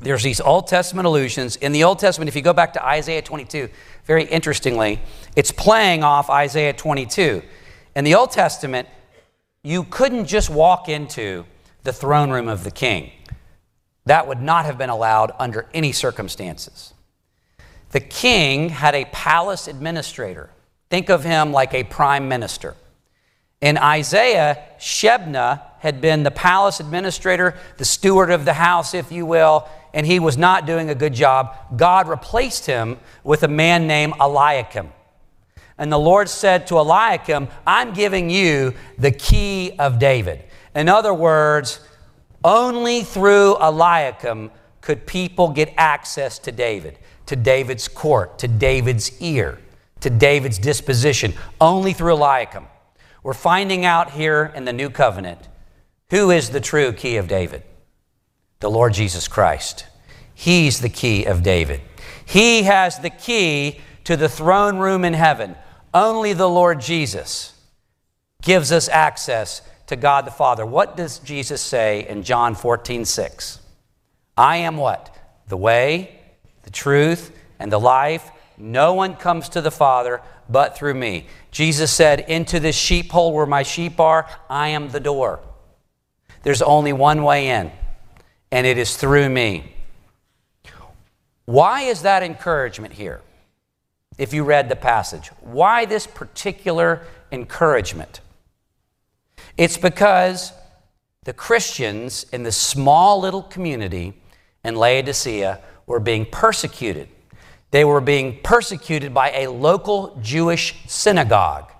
There's 0.00 0.24
these 0.24 0.40
Old 0.40 0.66
Testament 0.66 1.06
allusions. 1.06 1.54
In 1.54 1.70
the 1.70 1.84
Old 1.84 2.00
Testament, 2.00 2.28
if 2.28 2.34
you 2.34 2.42
go 2.42 2.52
back 2.52 2.72
to 2.72 2.84
Isaiah 2.84 3.22
22, 3.22 3.68
very 4.08 4.24
interestingly, 4.24 5.00
it's 5.36 5.52
playing 5.52 6.02
off 6.02 6.30
Isaiah 6.30 6.72
22. 6.72 7.42
In 7.94 8.04
the 8.04 8.14
Old 8.14 8.30
Testament, 8.30 8.88
you 9.62 9.84
couldn't 9.84 10.24
just 10.24 10.48
walk 10.48 10.88
into 10.88 11.44
the 11.82 11.92
throne 11.92 12.30
room 12.30 12.48
of 12.48 12.64
the 12.64 12.70
king. 12.70 13.12
That 14.06 14.26
would 14.26 14.40
not 14.40 14.64
have 14.64 14.78
been 14.78 14.88
allowed 14.88 15.32
under 15.38 15.66
any 15.74 15.92
circumstances. 15.92 16.94
The 17.90 18.00
king 18.00 18.70
had 18.70 18.94
a 18.94 19.04
palace 19.12 19.68
administrator. 19.68 20.48
Think 20.88 21.10
of 21.10 21.22
him 21.22 21.52
like 21.52 21.74
a 21.74 21.84
prime 21.84 22.28
minister. 22.28 22.76
In 23.60 23.76
Isaiah, 23.76 24.58
Shebna 24.78 25.60
had 25.80 26.00
been 26.00 26.22
the 26.22 26.30
palace 26.30 26.80
administrator, 26.80 27.58
the 27.76 27.84
steward 27.84 28.30
of 28.30 28.46
the 28.46 28.54
house, 28.54 28.94
if 28.94 29.12
you 29.12 29.26
will, 29.26 29.68
and 29.94 30.06
he 30.06 30.18
was 30.18 30.36
not 30.36 30.66
doing 30.66 30.90
a 30.90 30.94
good 30.94 31.14
job. 31.14 31.56
God 31.76 32.08
replaced 32.08 32.66
him 32.66 32.98
with 33.24 33.42
a 33.42 33.48
man 33.48 33.86
named 33.86 34.14
Eliakim. 34.20 34.92
And 35.76 35.92
the 35.92 35.98
Lord 35.98 36.28
said 36.28 36.66
to 36.68 36.78
Eliakim, 36.78 37.48
I'm 37.66 37.92
giving 37.92 38.30
you 38.30 38.74
the 38.98 39.10
key 39.10 39.72
of 39.78 39.98
David. 39.98 40.44
In 40.74 40.88
other 40.88 41.14
words, 41.14 41.80
only 42.44 43.02
through 43.02 43.56
Eliakim 43.60 44.50
could 44.80 45.06
people 45.06 45.48
get 45.48 45.72
access 45.76 46.38
to 46.40 46.52
David, 46.52 46.98
to 47.26 47.36
David's 47.36 47.88
court, 47.88 48.38
to 48.40 48.48
David's 48.48 49.20
ear, 49.20 49.58
to 50.00 50.10
David's 50.10 50.58
disposition. 50.58 51.34
Only 51.60 51.92
through 51.92 52.14
Eliakim. 52.14 52.66
We're 53.22 53.34
finding 53.34 53.84
out 53.84 54.10
here 54.12 54.52
in 54.54 54.64
the 54.64 54.72
new 54.72 54.90
covenant 54.90 55.48
who 56.10 56.30
is 56.30 56.50
the 56.50 56.60
true 56.60 56.92
key 56.92 57.16
of 57.16 57.28
David? 57.28 57.62
The 58.60 58.70
Lord 58.70 58.92
Jesus 58.92 59.28
Christ. 59.28 59.86
He's 60.34 60.80
the 60.80 60.88
key 60.88 61.24
of 61.24 61.42
David. 61.42 61.80
He 62.24 62.62
has 62.64 62.98
the 62.98 63.10
key 63.10 63.80
to 64.04 64.16
the 64.16 64.28
throne 64.28 64.78
room 64.78 65.04
in 65.04 65.14
heaven. 65.14 65.56
Only 65.94 66.32
the 66.32 66.48
Lord 66.48 66.80
Jesus 66.80 67.54
gives 68.42 68.70
us 68.72 68.88
access 68.88 69.62
to 69.86 69.96
God 69.96 70.26
the 70.26 70.30
Father. 70.30 70.64
What 70.64 70.96
does 70.96 71.18
Jesus 71.18 71.60
say 71.60 72.06
in 72.08 72.22
John 72.22 72.54
14, 72.54 73.04
6? 73.04 73.60
I 74.36 74.58
am 74.58 74.76
what? 74.76 75.14
The 75.48 75.56
way, 75.56 76.20
the 76.62 76.70
truth, 76.70 77.36
and 77.58 77.72
the 77.72 77.80
life. 77.80 78.30
No 78.56 78.94
one 78.94 79.16
comes 79.16 79.48
to 79.50 79.60
the 79.60 79.70
Father 79.70 80.20
but 80.48 80.76
through 80.76 80.94
me. 80.94 81.26
Jesus 81.50 81.90
said, 81.90 82.20
Into 82.20 82.60
this 82.60 82.76
sheepfold 82.76 83.34
where 83.34 83.46
my 83.46 83.62
sheep 83.62 83.98
are, 83.98 84.28
I 84.48 84.68
am 84.68 84.90
the 84.90 85.00
door. 85.00 85.40
There's 86.42 86.62
only 86.62 86.92
one 86.92 87.22
way 87.22 87.48
in, 87.48 87.72
and 88.50 88.66
it 88.66 88.78
is 88.78 88.96
through 88.96 89.28
me. 89.28 89.72
Why 91.44 91.82
is 91.82 92.02
that 92.02 92.22
encouragement 92.22 92.94
here? 92.94 93.22
If 94.18 94.34
you 94.34 94.44
read 94.44 94.68
the 94.68 94.76
passage, 94.76 95.28
why 95.40 95.84
this 95.84 96.06
particular 96.06 97.02
encouragement? 97.30 98.20
It's 99.56 99.76
because 99.76 100.52
the 101.24 101.32
Christians 101.32 102.26
in 102.32 102.42
this 102.42 102.56
small 102.56 103.20
little 103.20 103.42
community 103.42 104.14
in 104.64 104.76
Laodicea 104.76 105.60
were 105.86 106.00
being 106.00 106.26
persecuted. 106.26 107.08
They 107.70 107.84
were 107.84 108.00
being 108.00 108.40
persecuted 108.42 109.12
by 109.12 109.30
a 109.32 109.50
local 109.50 110.18
Jewish 110.22 110.74
synagogue 110.86 111.72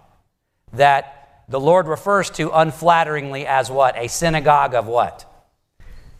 that 0.72 1.44
the 1.48 1.60
Lord 1.60 1.86
refers 1.86 2.30
to 2.30 2.50
unflatteringly 2.50 3.44
as 3.44 3.70
what? 3.70 3.96
A 3.96 4.08
synagogue 4.08 4.74
of 4.74 4.86
what? 4.86 5.24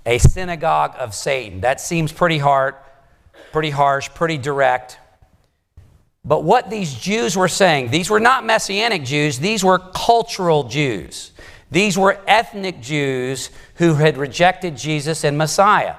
A 0.07 0.19
synagogue 0.19 0.95
of 0.99 1.14
Satan. 1.14 1.61
That 1.61 1.81
seems 1.81 2.12
pretty 2.12 2.38
hard, 2.38 2.75
pretty 3.52 3.71
harsh, 3.71 4.09
pretty 4.11 4.38
direct. 4.38 4.99
But 6.25 6.45
what 6.45 6.71
these 6.71 6.95
Jews 6.95 7.37
were 7.37 7.49
saying, 7.49 7.90
these 7.90 8.11
were 8.11 8.21
not 8.21 8.45
Messianic 8.45 9.05
Jews, 9.05 9.38
these 9.38 9.64
were 9.64 9.78
cultural 9.78 10.64
Jews. 10.64 11.33
These 11.71 11.99
were 11.99 12.19
ethnic 12.26 12.81
Jews 12.81 13.50
who 13.75 13.95
had 13.95 14.17
rejected 14.17 14.76
Jesus 14.76 15.25
and 15.25 15.37
Messiah. 15.37 15.97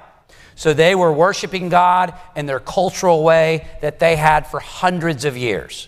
So 0.55 0.73
they 0.73 0.93
were 0.93 1.13
worshiping 1.13 1.69
God 1.69 2.13
in 2.35 2.45
their 2.45 2.59
cultural 2.59 3.23
way 3.23 3.67
that 3.81 3.99
they 3.99 4.15
had 4.15 4.45
for 4.45 4.59
hundreds 4.59 5.25
of 5.25 5.37
years. 5.37 5.87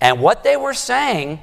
And 0.00 0.20
what 0.20 0.42
they 0.42 0.56
were 0.56 0.74
saying 0.74 1.40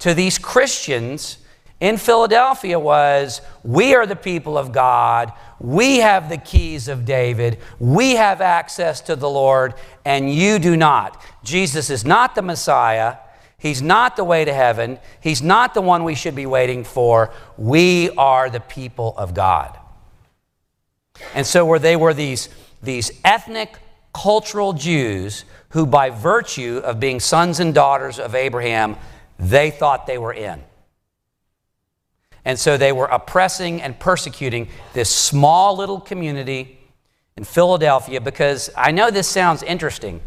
to 0.00 0.12
these 0.12 0.38
Christians 0.38 1.38
in 1.80 1.96
Philadelphia 1.96 2.78
was 2.78 3.40
We 3.62 3.94
are 3.94 4.06
the 4.06 4.16
people 4.16 4.58
of 4.58 4.72
God. 4.72 5.32
We 5.60 5.98
have 5.98 6.30
the 6.30 6.38
keys 6.38 6.88
of 6.88 7.04
David. 7.04 7.58
We 7.78 8.16
have 8.16 8.40
access 8.40 9.02
to 9.02 9.14
the 9.14 9.28
Lord, 9.28 9.74
and 10.06 10.32
you 10.32 10.58
do 10.58 10.76
not. 10.76 11.22
Jesus 11.44 11.90
is 11.90 12.04
not 12.04 12.34
the 12.34 12.42
Messiah. 12.42 13.18
He's 13.58 13.82
not 13.82 14.16
the 14.16 14.24
way 14.24 14.46
to 14.46 14.54
heaven. 14.54 14.98
He's 15.20 15.42
not 15.42 15.74
the 15.74 15.82
one 15.82 16.02
we 16.02 16.14
should 16.14 16.34
be 16.34 16.46
waiting 16.46 16.82
for. 16.82 17.30
We 17.58 18.08
are 18.16 18.48
the 18.48 18.60
people 18.60 19.14
of 19.18 19.34
God. 19.34 19.78
And 21.34 21.46
so, 21.46 21.66
where 21.66 21.78
they 21.78 21.94
were 21.94 22.14
these, 22.14 22.48
these 22.82 23.12
ethnic, 23.22 23.76
cultural 24.14 24.72
Jews 24.72 25.44
who, 25.70 25.84
by 25.84 26.08
virtue 26.08 26.80
of 26.82 26.98
being 26.98 27.20
sons 27.20 27.60
and 27.60 27.74
daughters 27.74 28.18
of 28.18 28.34
Abraham, 28.34 28.96
they 29.38 29.70
thought 29.70 30.06
they 30.06 30.18
were 30.18 30.32
in. 30.32 30.62
And 32.44 32.58
so 32.58 32.76
they 32.76 32.92
were 32.92 33.06
oppressing 33.06 33.82
and 33.82 33.98
persecuting 33.98 34.68
this 34.92 35.14
small 35.14 35.76
little 35.76 36.00
community 36.00 36.78
in 37.36 37.44
Philadelphia 37.44 38.20
because 38.20 38.70
I 38.76 38.90
know 38.90 39.10
this 39.10 39.28
sounds 39.28 39.62
interesting, 39.62 40.20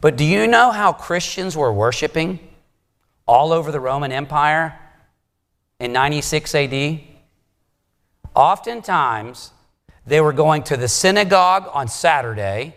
but 0.00 0.16
do 0.16 0.24
you 0.24 0.46
know 0.46 0.70
how 0.70 0.92
Christians 0.92 1.56
were 1.56 1.72
worshiping 1.72 2.40
all 3.26 3.52
over 3.52 3.70
the 3.70 3.80
Roman 3.80 4.12
Empire 4.12 4.78
in 5.78 5.92
96 5.92 6.54
AD? 6.54 7.00
Oftentimes, 8.34 9.52
they 10.06 10.20
were 10.20 10.32
going 10.32 10.62
to 10.64 10.76
the 10.76 10.88
synagogue 10.88 11.68
on 11.72 11.86
Saturday 11.86 12.74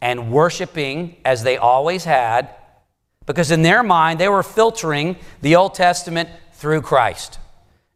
and 0.00 0.30
worshiping 0.30 1.16
as 1.24 1.42
they 1.42 1.56
always 1.56 2.04
had, 2.04 2.54
because 3.26 3.50
in 3.50 3.62
their 3.62 3.82
mind, 3.82 4.20
they 4.20 4.28
were 4.28 4.42
filtering 4.42 5.16
the 5.42 5.56
Old 5.56 5.74
Testament 5.74 6.28
through 6.56 6.82
Christ. 6.82 7.38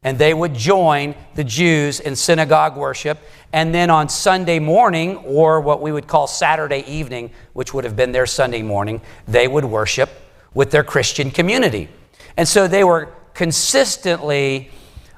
And 0.03 0.19
they 0.19 0.33
would 0.33 0.55
join 0.55 1.15
the 1.35 1.45
Jews 1.45 2.01
in 2.01 2.17
synagogue 2.17 2.77
worship. 2.77 3.19
And 3.53 3.75
then 3.75 3.91
on 3.91 4.09
Sunday 4.09 4.59
morning, 4.59 5.17
or 5.19 5.61
what 5.61 5.83
we 5.83 5.93
would 5.93 6.07
call 6.07 6.27
Saturday 6.27 6.85
evening, 6.87 7.33
which 7.53 7.75
would 7.75 7.85
have 7.85 7.97
been 7.97 8.13
their 8.13 8.27
Sunday 8.27 8.63
morning, 8.63 9.03
they 9.29 9.47
would 9.47 9.65
worship 9.65 10.09
with 10.55 10.71
their 10.71 10.85
Christian 10.85 11.31
community. 11.31 11.89
And 12.37 12.49
so 12.49 12.67
they 12.67 12.85
were 12.85 13.11
consistently 13.35 14.71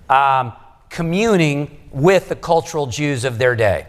um, 0.08 0.52
communing 0.88 1.78
with 1.92 2.28
the 2.28 2.36
cultural 2.36 2.86
Jews 2.86 3.24
of 3.24 3.38
their 3.38 3.54
day. 3.54 3.86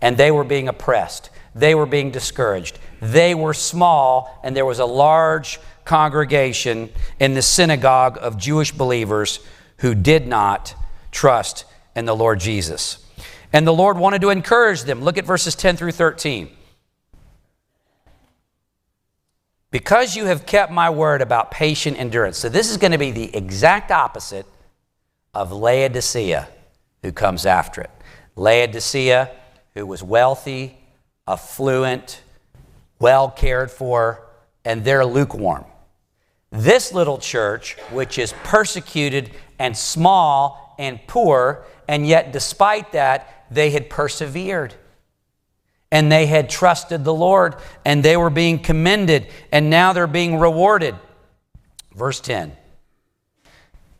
And 0.00 0.16
they 0.16 0.30
were 0.30 0.44
being 0.44 0.68
oppressed, 0.68 1.30
they 1.54 1.74
were 1.74 1.86
being 1.86 2.10
discouraged. 2.10 2.78
They 3.00 3.34
were 3.34 3.54
small, 3.54 4.40
and 4.42 4.56
there 4.56 4.64
was 4.64 4.78
a 4.78 4.86
large 4.86 5.60
congregation 5.84 6.90
in 7.18 7.34
the 7.34 7.42
synagogue 7.42 8.18
of 8.20 8.38
Jewish 8.38 8.72
believers 8.72 9.40
who 9.78 9.94
did 9.94 10.26
not 10.26 10.74
trust 11.10 11.64
in 11.94 12.04
the 12.04 12.16
Lord 12.16 12.40
Jesus. 12.40 13.04
And 13.52 13.66
the 13.66 13.72
Lord 13.72 13.96
wanted 13.96 14.20
to 14.22 14.30
encourage 14.30 14.82
them. 14.82 15.02
Look 15.02 15.18
at 15.18 15.24
verses 15.24 15.54
10 15.54 15.76
through 15.76 15.92
13. 15.92 16.50
Because 19.70 20.16
you 20.16 20.26
have 20.26 20.46
kept 20.46 20.72
my 20.72 20.90
word 20.90 21.20
about 21.20 21.50
patient 21.50 21.98
endurance. 21.98 22.38
So, 22.38 22.48
this 22.48 22.70
is 22.70 22.76
going 22.76 22.92
to 22.92 22.98
be 22.98 23.10
the 23.10 23.34
exact 23.34 23.90
opposite 23.90 24.46
of 25.34 25.50
Laodicea, 25.50 26.48
who 27.02 27.10
comes 27.10 27.44
after 27.44 27.80
it. 27.80 27.90
Laodicea, 28.36 29.30
who 29.74 29.84
was 29.84 30.02
wealthy, 30.02 30.78
affluent, 31.26 32.22
well 33.00 33.28
cared 33.28 33.70
for, 33.70 34.24
and 34.64 34.84
they're 34.84 35.04
lukewarm. 35.04 35.64
This 36.54 36.92
little 36.92 37.18
church, 37.18 37.76
which 37.90 38.16
is 38.16 38.32
persecuted 38.44 39.32
and 39.58 39.76
small 39.76 40.76
and 40.78 41.00
poor, 41.08 41.64
and 41.88 42.06
yet 42.06 42.32
despite 42.32 42.92
that, 42.92 43.46
they 43.50 43.70
had 43.70 43.90
persevered 43.90 44.72
and 45.90 46.12
they 46.12 46.26
had 46.26 46.48
trusted 46.48 47.02
the 47.02 47.12
Lord 47.12 47.56
and 47.84 48.04
they 48.04 48.16
were 48.16 48.30
being 48.30 48.60
commended 48.60 49.26
and 49.50 49.68
now 49.68 49.92
they're 49.92 50.06
being 50.06 50.38
rewarded. 50.38 50.94
Verse 51.92 52.20
10 52.20 52.56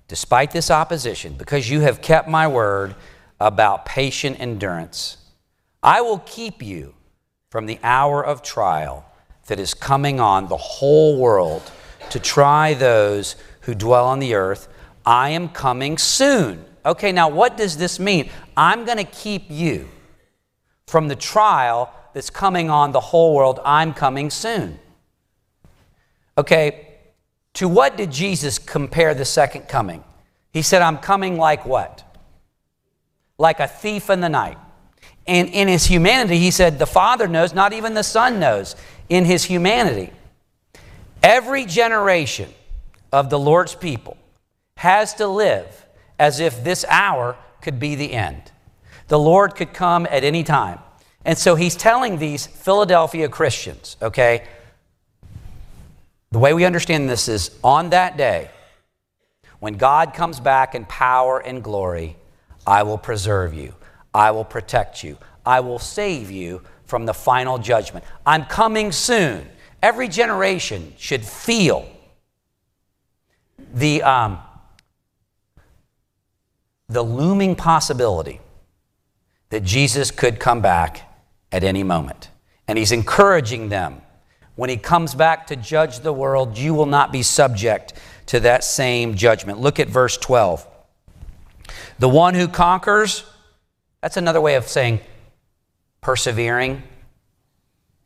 Despite 0.06 0.52
this 0.52 0.70
opposition, 0.70 1.34
because 1.34 1.68
you 1.68 1.80
have 1.80 2.00
kept 2.00 2.28
my 2.28 2.46
word 2.46 2.94
about 3.40 3.84
patient 3.84 4.38
endurance, 4.38 5.16
I 5.82 6.02
will 6.02 6.20
keep 6.20 6.62
you 6.62 6.94
from 7.50 7.66
the 7.66 7.80
hour 7.82 8.24
of 8.24 8.42
trial 8.42 9.04
that 9.46 9.58
is 9.58 9.74
coming 9.74 10.20
on 10.20 10.46
the 10.46 10.56
whole 10.56 11.18
world 11.18 11.72
to 12.10 12.20
try 12.20 12.74
those 12.74 13.36
who 13.62 13.74
dwell 13.74 14.06
on 14.06 14.18
the 14.18 14.34
earth. 14.34 14.68
I 15.06 15.30
am 15.30 15.48
coming 15.48 15.98
soon. 15.98 16.64
Okay, 16.86 17.12
now 17.12 17.28
what 17.28 17.56
does 17.56 17.76
this 17.76 17.98
mean? 17.98 18.30
I'm 18.56 18.84
going 18.84 18.98
to 18.98 19.04
keep 19.04 19.44
you 19.48 19.88
from 20.86 21.08
the 21.08 21.16
trial 21.16 21.92
that's 22.12 22.30
coming 22.30 22.70
on 22.70 22.92
the 22.92 23.00
whole 23.00 23.34
world. 23.34 23.60
I'm 23.64 23.94
coming 23.94 24.30
soon. 24.30 24.78
Okay, 26.36 26.88
to 27.54 27.68
what 27.68 27.96
did 27.96 28.10
Jesus 28.10 28.58
compare 28.58 29.14
the 29.14 29.24
second 29.24 29.68
coming? 29.68 30.04
He 30.52 30.62
said, 30.62 30.82
I'm 30.82 30.98
coming 30.98 31.36
like 31.36 31.64
what? 31.64 32.04
Like 33.38 33.60
a 33.60 33.66
thief 33.66 34.10
in 34.10 34.20
the 34.20 34.28
night. 34.28 34.58
And 35.26 35.48
in 35.48 35.68
his 35.68 35.86
humanity, 35.86 36.38
he 36.38 36.50
said, 36.50 36.78
the 36.78 36.86
Father 36.86 37.26
knows, 37.26 37.54
not 37.54 37.72
even 37.72 37.94
the 37.94 38.04
Son 38.04 38.38
knows, 38.38 38.76
in 39.08 39.24
his 39.24 39.44
humanity. 39.44 40.12
Every 41.24 41.64
generation 41.64 42.52
of 43.10 43.30
the 43.30 43.38
Lord's 43.38 43.74
people 43.74 44.18
has 44.76 45.14
to 45.14 45.26
live 45.26 45.86
as 46.18 46.38
if 46.38 46.62
this 46.62 46.84
hour 46.86 47.34
could 47.62 47.80
be 47.80 47.94
the 47.94 48.12
end. 48.12 48.52
The 49.08 49.18
Lord 49.18 49.56
could 49.56 49.72
come 49.72 50.06
at 50.10 50.22
any 50.22 50.42
time. 50.42 50.80
And 51.24 51.38
so 51.38 51.54
he's 51.54 51.76
telling 51.76 52.18
these 52.18 52.46
Philadelphia 52.46 53.30
Christians, 53.30 53.96
okay, 54.02 54.46
the 56.30 56.38
way 56.38 56.52
we 56.52 56.66
understand 56.66 57.08
this 57.08 57.26
is 57.26 57.58
on 57.64 57.88
that 57.88 58.18
day, 58.18 58.50
when 59.60 59.78
God 59.78 60.12
comes 60.12 60.40
back 60.40 60.74
in 60.74 60.84
power 60.84 61.38
and 61.38 61.64
glory, 61.64 62.16
I 62.66 62.82
will 62.82 62.98
preserve 62.98 63.54
you. 63.54 63.72
I 64.12 64.30
will 64.32 64.44
protect 64.44 65.02
you. 65.02 65.16
I 65.46 65.60
will 65.60 65.78
save 65.78 66.30
you 66.30 66.60
from 66.84 67.06
the 67.06 67.14
final 67.14 67.56
judgment. 67.56 68.04
I'm 68.26 68.44
coming 68.44 68.92
soon. 68.92 69.48
Every 69.84 70.08
generation 70.08 70.94
should 70.96 71.22
feel 71.22 71.86
the, 73.74 74.02
um, 74.02 74.38
the 76.88 77.02
looming 77.02 77.54
possibility 77.54 78.40
that 79.50 79.62
Jesus 79.62 80.10
could 80.10 80.40
come 80.40 80.62
back 80.62 81.02
at 81.52 81.62
any 81.62 81.82
moment. 81.82 82.30
And 82.66 82.78
he's 82.78 82.92
encouraging 82.92 83.68
them 83.68 84.00
when 84.56 84.70
he 84.70 84.78
comes 84.78 85.14
back 85.14 85.48
to 85.48 85.56
judge 85.56 86.00
the 86.00 86.14
world, 86.14 86.56
you 86.56 86.72
will 86.72 86.86
not 86.86 87.12
be 87.12 87.22
subject 87.22 87.92
to 88.24 88.40
that 88.40 88.64
same 88.64 89.16
judgment. 89.16 89.60
Look 89.60 89.78
at 89.78 89.88
verse 89.88 90.16
12. 90.16 90.66
The 91.98 92.08
one 92.08 92.32
who 92.32 92.48
conquers 92.48 93.22
that's 94.00 94.16
another 94.16 94.40
way 94.40 94.54
of 94.54 94.66
saying 94.66 95.00
persevering, 96.00 96.82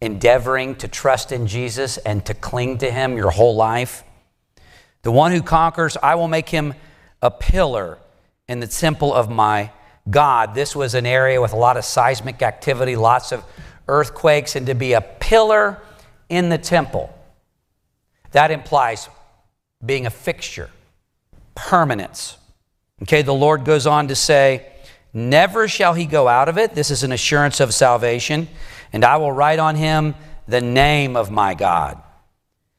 endeavoring 0.01 0.77
to 0.77 0.89
trust 0.89 1.33
in 1.33 1.47
Jesus 1.47 1.99
and 1.99 2.25
to 2.27 2.35
cling 2.35 2.79
to 2.79 2.91
Him 2.91 3.17
your 3.17 3.31
whole 3.31 3.57
life. 3.57 4.05
The 5.03 5.13
one 5.13 5.33
who 5.33 5.43
conquers, 5.43 5.97
I 6.03 6.17
will 6.17 6.29
make 6.29 6.49
him 6.49 6.75
a 7.23 7.31
pillar 7.31 7.99
in 8.49 8.61
the 8.61 8.67
temple 8.67 9.15
of 9.15 9.31
my 9.31 9.71
God. 10.11 10.55
This 10.55 10.75
was 10.75 10.95
an 10.95 11.07
area 11.07 11.41
with 11.41 11.53
a 11.53 11.57
lot 11.57 11.77
of 11.77 11.85
seismic 11.85 12.43
activity, 12.43 12.97
lots 12.97 13.33
of 13.33 13.45
earthquakes, 13.87 14.57
and 14.57 14.67
to 14.67 14.75
be 14.75 14.93
a 14.93 15.01
pillar 15.01 15.81
in 16.29 16.49
the 16.49 16.59
temple, 16.59 17.15
that 18.33 18.51
implies 18.51 19.09
being 19.85 20.05
a 20.05 20.11
fixture, 20.11 20.69
permanence. 21.55 22.37
Okay, 23.03 23.23
the 23.23 23.33
Lord 23.33 23.65
goes 23.65 23.87
on 23.87 24.09
to 24.09 24.15
say, 24.15 24.67
Never 25.15 25.69
shall 25.69 25.95
he 25.95 26.05
go 26.05 26.29
out 26.29 26.51
of 26.51 26.59
it. 26.59 26.75
This 26.75 26.91
is 26.91 27.03
an 27.03 27.13
assurance 27.13 27.61
of 27.61 27.73
salvation. 27.73 28.47
And 28.93 29.05
I 29.05 29.17
will 29.17 29.33
write 29.33 29.59
on 29.59 29.77
him 29.77 30.15
the 30.47 30.61
name 30.61 31.17
of 31.17 31.31
my 31.31 31.55
God. 31.55 32.03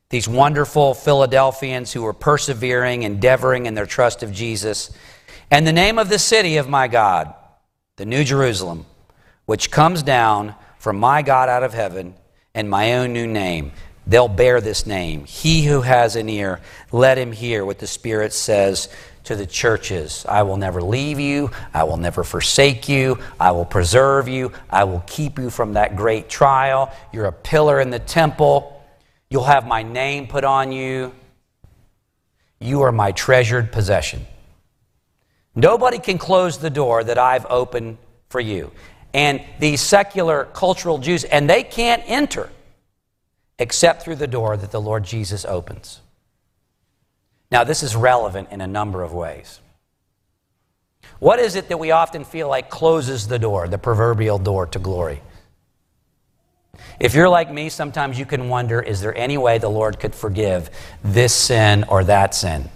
These 0.10 0.28
wonderful 0.28 0.96
Philadelphians 0.96 1.94
who 1.94 2.02
were 2.02 2.14
persevering, 2.14 3.04
endeavoring 3.04 3.68
in 3.68 3.76
their 3.76 3.86
trust 3.86 4.24
of 4.24 4.34
Jesus. 4.34 4.92
And 5.52 5.68
the 5.68 5.74
name 5.74 6.00
of 6.00 6.10
the 6.10 6.20
city 6.20 6.58
of 6.58 6.68
my 6.68 6.88
God, 6.88 7.34
the 7.98 8.06
New 8.06 8.24
Jerusalem, 8.24 8.86
which 9.46 9.70
comes 9.70 10.02
down 10.02 10.56
from 10.80 11.00
my 11.00 11.22
God 11.22 11.50
out 11.50 11.64
of 11.64 11.74
heaven, 11.74 12.16
and 12.56 12.70
my 12.70 12.96
own 12.96 13.14
new 13.14 13.28
name. 13.28 13.72
They'll 14.08 14.28
bear 14.28 14.60
this 14.60 14.88
name. 14.88 15.26
He 15.26 15.66
who 15.66 15.82
has 15.82 16.16
an 16.16 16.30
ear, 16.30 16.62
let 16.92 17.18
him 17.18 17.32
hear 17.32 17.64
what 17.64 17.78
the 17.78 17.86
Spirit 17.88 18.34
says 18.34 18.90
to 19.24 19.36
the 19.36 19.46
churches. 19.46 20.26
I 20.28 20.44
will 20.44 20.58
never 20.58 20.82
leave 20.82 21.20
you. 21.20 21.52
I 21.74 21.84
will 21.84 21.98
never 21.98 22.24
forsake 22.24 22.90
you. 22.90 23.20
I 23.40 23.52
will 23.52 23.66
preserve 23.66 24.28
you. 24.28 24.52
I 24.70 24.84
will 24.84 25.04
keep 25.06 25.38
you 25.38 25.50
from 25.50 25.74
that 25.74 25.96
great 25.96 26.30
trial. 26.30 26.92
You're 27.14 27.26
a 27.26 27.32
pillar 27.32 27.80
in 27.80 27.90
the 27.90 28.00
temple. 28.00 28.84
You'll 29.30 29.44
have 29.44 29.68
my 29.68 29.84
name 29.84 30.28
put 30.28 30.44
on 30.44 30.72
you. 30.72 31.14
You 32.60 32.82
are 32.82 32.92
my 32.92 33.12
treasured 33.12 33.72
possession. 33.72 34.26
Nobody 35.56 36.00
can 36.00 36.18
close 36.18 36.58
the 36.58 36.70
door 36.70 37.04
that 37.04 37.18
I've 37.18 37.46
opened 37.50 37.98
for 38.30 38.40
you. 38.40 38.72
And 39.14 39.42
these 39.60 39.82
secular 39.82 40.46
cultural 40.54 40.98
Jews, 40.98 41.24
and 41.24 41.50
they 41.50 41.64
can't 41.64 42.04
enter 42.06 42.50
except 43.58 44.04
through 44.04 44.16
the 44.16 44.28
door 44.28 44.56
that 44.56 44.72
the 44.72 44.82
Lord 44.82 45.04
Jesus 45.04 45.46
opens. 45.46 46.00
Now, 47.52 47.64
this 47.64 47.82
is 47.84 47.96
relevant 47.96 48.50
in 48.52 48.62
a 48.62 48.68
number 48.68 49.02
of 49.04 49.14
ways. 49.14 49.60
What 51.20 51.40
is 51.40 51.56
it 51.56 51.70
that 51.70 51.78
we 51.78 51.92
often 51.92 52.24
feel 52.24 52.48
like 52.48 52.70
closes 52.70 53.28
the 53.28 53.40
door, 53.40 53.68
the 53.68 53.78
proverbial 53.78 54.38
door 54.38 54.68
to 54.68 54.80
glory? 54.80 55.22
If 57.00 57.14
you're 57.14 57.30
like 57.30 57.52
me, 57.52 57.70
sometimes 57.70 58.20
you 58.20 58.26
can 58.26 58.50
wonder 58.50 58.82
is 58.82 59.02
there 59.02 59.16
any 59.18 59.38
way 59.38 59.58
the 59.58 59.70
Lord 59.70 60.00
could 60.00 60.16
forgive 60.16 60.70
this 61.04 61.34
sin 61.34 61.86
or 61.86 62.04
that 62.06 62.36
sin? 62.36 62.70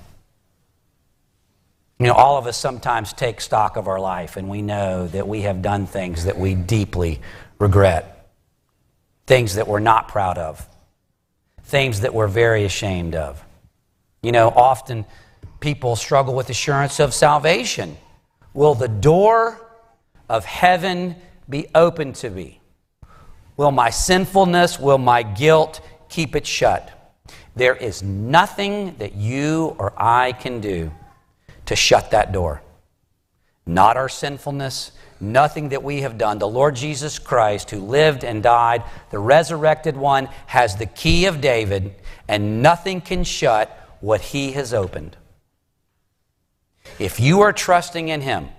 You 1.99 2.07
know, 2.07 2.13
all 2.13 2.37
of 2.37 2.47
us 2.47 2.57
sometimes 2.57 3.13
take 3.13 3.39
stock 3.39 3.77
of 3.77 3.87
our 3.87 3.99
life 3.99 4.35
and 4.35 4.49
we 4.49 4.61
know 4.61 5.07
that 5.07 5.27
we 5.27 5.41
have 5.41 5.61
done 5.61 5.85
things 5.85 6.25
that 6.25 6.37
we 6.37 6.55
deeply 6.55 7.21
regret, 7.59 8.29
things 9.25 9.55
that 9.55 9.67
we're 9.67 9.79
not 9.79 10.09
proud 10.09 10.37
of, 10.37 10.67
things 11.63 12.01
that 12.01 12.13
we're 12.13 12.27
very 12.27 12.65
ashamed 12.65 13.15
of. 13.15 13.41
You 14.23 14.31
know, 14.31 14.49
often 14.49 15.05
people 15.59 15.95
struggle 15.97 16.33
with 16.33 16.49
assurance 16.49 16.99
of 16.99 17.13
salvation. 17.13 17.97
Will 18.53 18.73
the 18.73 18.87
door 18.87 19.59
of 20.29 20.45
heaven 20.45 21.17
be 21.49 21.67
open 21.75 22.13
to 22.13 22.29
me? 22.29 22.61
Will 23.57 23.71
my 23.71 23.89
sinfulness, 23.89 24.79
will 24.79 24.97
my 24.97 25.23
guilt 25.23 25.81
keep 26.09 26.35
it 26.35 26.47
shut? 26.47 26.89
There 27.55 27.75
is 27.75 28.01
nothing 28.01 28.95
that 28.97 29.13
you 29.13 29.75
or 29.77 29.93
I 29.97 30.31
can 30.31 30.61
do 30.61 30.91
to 31.65 31.75
shut 31.75 32.11
that 32.11 32.31
door. 32.31 32.61
Not 33.65 33.97
our 33.97 34.09
sinfulness, 34.09 34.91
nothing 35.19 35.69
that 35.69 35.83
we 35.83 36.01
have 36.01 36.17
done. 36.17 36.39
The 36.39 36.47
Lord 36.47 36.75
Jesus 36.75 37.19
Christ, 37.19 37.69
who 37.69 37.79
lived 37.79 38.23
and 38.23 38.41
died, 38.41 38.83
the 39.11 39.19
resurrected 39.19 39.95
one, 39.95 40.29
has 40.47 40.77
the 40.77 40.85
key 40.85 41.25
of 41.25 41.41
David, 41.41 41.95
and 42.27 42.61
nothing 42.61 43.01
can 43.01 43.23
shut 43.23 43.82
what 44.03 44.19
he 44.19 44.51
has 44.51 44.73
opened. 44.73 45.15
If 46.99 47.21
you 47.21 47.39
are 47.39 47.53
trusting 47.53 48.09
in 48.09 48.19
him, 48.19 48.49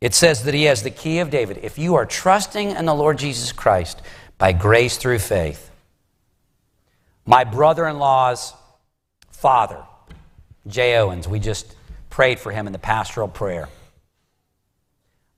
it 0.00 0.12
says 0.12 0.42
that 0.42 0.54
he 0.54 0.64
has 0.64 0.82
the 0.82 0.90
key 0.90 1.20
of 1.20 1.30
David. 1.30 1.60
If 1.62 1.78
you 1.78 1.94
are 1.94 2.04
trusting 2.04 2.72
in 2.72 2.84
the 2.84 2.94
Lord 2.96 3.16
Jesus 3.16 3.52
Christ 3.52 4.02
by 4.36 4.50
grace 4.50 4.96
through 4.96 5.20
faith, 5.20 5.70
my 7.26 7.44
brother 7.44 7.86
in 7.86 8.00
law's 8.00 8.54
father, 9.30 9.84
Jay 10.66 10.96
Owens, 10.96 11.28
we 11.28 11.38
just 11.38 11.76
prayed 12.10 12.40
for 12.40 12.50
him 12.50 12.66
in 12.66 12.72
the 12.72 12.78
pastoral 12.80 13.28
prayer. 13.28 13.68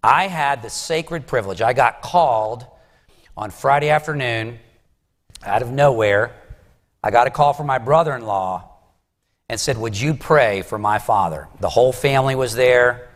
I 0.02 0.26
had 0.26 0.62
the 0.62 0.70
sacred 0.70 1.26
privilege. 1.26 1.60
I 1.60 1.74
got 1.74 2.00
called 2.00 2.64
on 3.36 3.50
Friday 3.50 3.90
afternoon 3.90 4.58
out 5.44 5.60
of 5.60 5.70
nowhere. 5.70 6.34
I 7.04 7.10
got 7.10 7.26
a 7.26 7.30
call 7.30 7.52
from 7.52 7.66
my 7.66 7.76
brother 7.76 8.16
in 8.16 8.24
law 8.24 8.68
and 9.50 9.58
said, 9.58 9.76
Would 9.76 10.00
you 10.00 10.14
pray 10.14 10.62
for 10.62 10.78
my 10.78 11.00
father? 11.00 11.48
The 11.58 11.68
whole 11.68 11.92
family 11.92 12.36
was 12.36 12.54
there. 12.54 13.08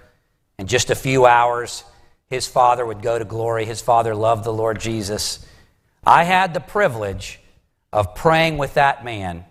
In 0.59 0.67
just 0.67 0.91
a 0.91 0.97
few 0.97 1.27
hours, 1.27 1.85
his 2.29 2.49
father 2.49 2.85
would 2.85 3.03
go 3.03 3.17
to 3.21 3.25
glory. 3.25 3.65
His 3.65 3.81
father 3.81 4.17
loved 4.17 4.43
the 4.43 4.53
Lord 4.53 4.81
Jesus. 4.81 5.47
I 6.05 6.25
had 6.25 6.53
the 6.53 6.61
privilege 6.61 7.39
of 7.93 8.17
praying 8.17 8.59
with 8.59 8.75
that 8.75 9.05
man 9.05 9.45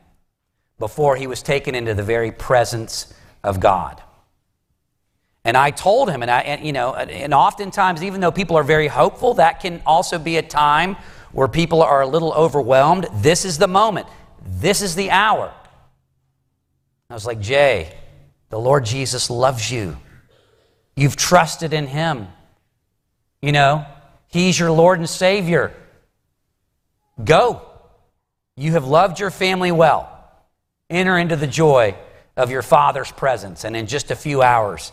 before 0.78 1.16
he 1.16 1.26
was 1.26 1.42
taken 1.42 1.74
into 1.74 1.94
the 1.94 2.04
very 2.04 2.34
presence 2.34 3.14
of 3.46 3.62
God. 3.62 4.04
And 5.46 5.56
I 5.56 5.72
told 5.72 6.10
him, 6.10 6.22
and 6.22 6.30
I, 6.30 6.42
and, 6.42 6.66
you 6.66 6.74
know, 6.74 6.96
and 6.96 7.34
oftentimes, 7.34 8.04
even 8.04 8.20
though 8.20 8.32
people 8.32 8.58
are 8.58 8.64
very 8.64 8.88
hopeful, 8.88 9.36
that 9.36 9.62
can 9.62 9.82
also 9.86 10.20
be 10.20 10.36
a 10.36 10.42
time 10.42 10.98
where 11.32 11.48
people 11.48 11.82
are 11.82 12.02
a 12.02 12.08
little 12.08 12.34
overwhelmed. 12.34 13.08
This 13.14 13.46
is 13.46 13.58
the 13.58 13.70
moment. 13.70 14.08
This 14.46 14.82
is 14.82 14.96
the 14.96 15.12
hour. 15.12 15.54
I 17.14 17.16
was 17.16 17.28
like, 17.28 17.42
Jay, 17.42 17.96
the 18.50 18.60
Lord 18.60 18.86
Jesus 18.86 19.30
loves 19.30 19.70
you. 19.70 19.98
You've 20.96 21.16
trusted 21.16 21.72
in 21.72 21.86
Him. 21.86 22.28
You 23.40 23.52
know, 23.52 23.86
He's 24.30 24.58
your 24.58 24.72
Lord 24.72 24.98
and 24.98 25.08
Savior. 25.08 25.76
Go. 27.24 27.62
You 28.58 28.72
have 28.72 28.88
loved 28.88 29.20
your 29.20 29.30
family 29.30 29.72
well. 29.72 30.10
Enter 30.90 31.16
into 31.16 31.36
the 31.36 31.46
joy 31.46 31.96
of 32.36 32.50
your 32.50 32.64
Father's 32.64 33.12
presence. 33.12 33.64
And 33.64 33.76
in 33.76 33.86
just 33.86 34.10
a 34.10 34.16
few 34.16 34.42
hours, 34.42 34.92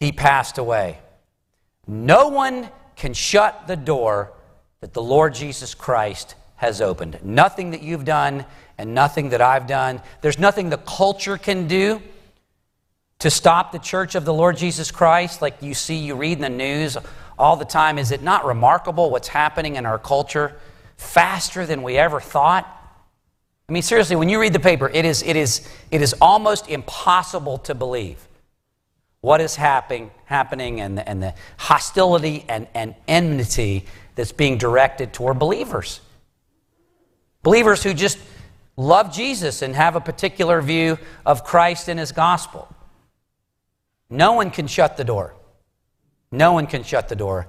He 0.00 0.10
passed 0.10 0.58
away. 0.58 0.98
No 1.86 2.26
one 2.26 2.68
can 2.96 3.14
shut 3.14 3.68
the 3.68 3.76
door 3.76 4.32
that 4.80 4.94
the 4.94 5.02
Lord 5.02 5.34
Jesus 5.34 5.76
Christ 5.76 6.34
has 6.56 6.80
opened. 6.80 7.20
Nothing 7.22 7.70
that 7.70 7.82
you've 7.82 8.04
done 8.04 8.46
and 8.80 8.94
nothing 8.94 9.28
that 9.28 9.42
I've 9.42 9.66
done. 9.66 10.00
There's 10.22 10.38
nothing 10.38 10.70
the 10.70 10.78
culture 10.78 11.36
can 11.36 11.68
do 11.68 12.00
to 13.18 13.28
stop 13.28 13.72
the 13.72 13.78
church 13.78 14.14
of 14.14 14.24
the 14.24 14.32
Lord 14.32 14.56
Jesus 14.56 14.90
Christ, 14.90 15.42
like 15.42 15.60
you 15.60 15.74
see, 15.74 15.96
you 15.96 16.14
read 16.14 16.38
in 16.38 16.40
the 16.40 16.48
news 16.48 16.96
all 17.38 17.56
the 17.56 17.66
time. 17.66 17.98
Is 17.98 18.10
it 18.10 18.22
not 18.22 18.46
remarkable 18.46 19.10
what's 19.10 19.28
happening 19.28 19.76
in 19.76 19.84
our 19.84 19.98
culture 19.98 20.56
faster 20.96 21.66
than 21.66 21.82
we 21.82 21.98
ever 21.98 22.20
thought? 22.20 22.66
I 23.68 23.72
mean, 23.72 23.82
seriously, 23.82 24.16
when 24.16 24.30
you 24.30 24.40
read 24.40 24.54
the 24.54 24.60
paper, 24.60 24.88
it 24.88 25.04
is, 25.04 25.22
it 25.22 25.36
is, 25.36 25.68
it 25.90 26.00
is 26.00 26.14
almost 26.18 26.66
impossible 26.70 27.58
to 27.58 27.74
believe 27.74 28.26
what 29.20 29.42
is 29.42 29.56
happening, 29.56 30.10
happening 30.24 30.80
and, 30.80 30.98
and 31.06 31.22
the 31.22 31.34
hostility 31.58 32.46
and, 32.48 32.66
and 32.72 32.94
enmity 33.06 33.84
that's 34.14 34.32
being 34.32 34.56
directed 34.56 35.12
toward 35.12 35.38
believers. 35.38 36.00
Believers 37.42 37.82
who 37.82 37.92
just 37.92 38.18
love 38.80 39.12
Jesus 39.12 39.62
and 39.62 39.74
have 39.74 39.96
a 39.96 40.00
particular 40.00 40.60
view 40.60 40.98
of 41.26 41.44
Christ 41.44 41.88
and 41.88 42.00
his 42.00 42.12
gospel. 42.12 42.68
No 44.08 44.32
one 44.32 44.50
can 44.50 44.66
shut 44.66 44.96
the 44.96 45.04
door. 45.04 45.34
No 46.32 46.52
one 46.52 46.66
can 46.66 46.82
shut 46.82 47.08
the 47.08 47.16
door 47.16 47.46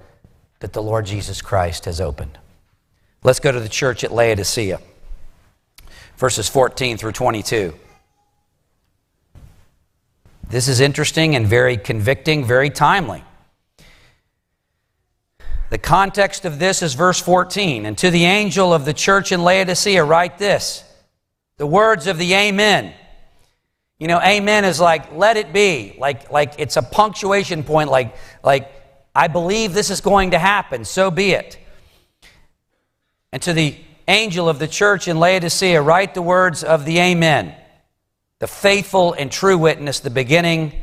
that 0.59 0.73
the 0.73 0.81
Lord 0.81 1.05
Jesus 1.05 1.41
Christ 1.41 1.85
has 1.85 2.01
opened. 2.01 2.37
Let's 3.23 3.39
go 3.39 3.51
to 3.51 3.59
the 3.59 3.69
church 3.69 4.03
at 4.03 4.11
Laodicea, 4.11 4.79
verses 6.17 6.49
14 6.49 6.97
through 6.97 7.11
22. 7.13 7.73
This 10.49 10.67
is 10.67 10.79
interesting 10.79 11.35
and 11.35 11.47
very 11.47 11.77
convicting, 11.77 12.43
very 12.43 12.69
timely. 12.69 13.23
The 15.69 15.77
context 15.77 16.43
of 16.43 16.59
this 16.59 16.81
is 16.81 16.95
verse 16.95 17.21
14. 17.21 17.85
And 17.85 17.97
to 17.99 18.11
the 18.11 18.25
angel 18.25 18.73
of 18.73 18.83
the 18.83 18.93
church 18.93 19.31
in 19.31 19.43
Laodicea, 19.43 20.03
write 20.03 20.37
this 20.37 20.83
the 21.61 21.67
words 21.67 22.07
of 22.07 22.17
the 22.17 22.33
Amen 22.33 22.93
you 24.01 24.07
know, 24.07 24.19
amen 24.19 24.65
is 24.65 24.79
like 24.79 25.13
let 25.13 25.37
it 25.37 25.53
be. 25.53 25.95
Like 25.95 26.31
like 26.31 26.55
it's 26.57 26.75
a 26.75 26.81
punctuation 26.81 27.63
point 27.63 27.91
like 27.91 28.15
like 28.43 28.71
I 29.13 29.27
believe 29.27 29.75
this 29.75 29.91
is 29.91 30.01
going 30.01 30.31
to 30.31 30.39
happen, 30.39 30.85
so 30.85 31.11
be 31.11 31.33
it. 31.33 31.59
And 33.31 33.43
to 33.43 33.53
the 33.53 33.75
angel 34.07 34.49
of 34.49 34.57
the 34.57 34.67
church 34.67 35.07
in 35.07 35.19
Laodicea, 35.19 35.79
write 35.83 36.15
the 36.15 36.21
words 36.23 36.63
of 36.63 36.83
the 36.83 36.97
amen. 36.97 37.55
The 38.39 38.47
faithful 38.47 39.13
and 39.13 39.31
true 39.31 39.59
witness, 39.59 39.99
the 39.99 40.09
beginning 40.09 40.73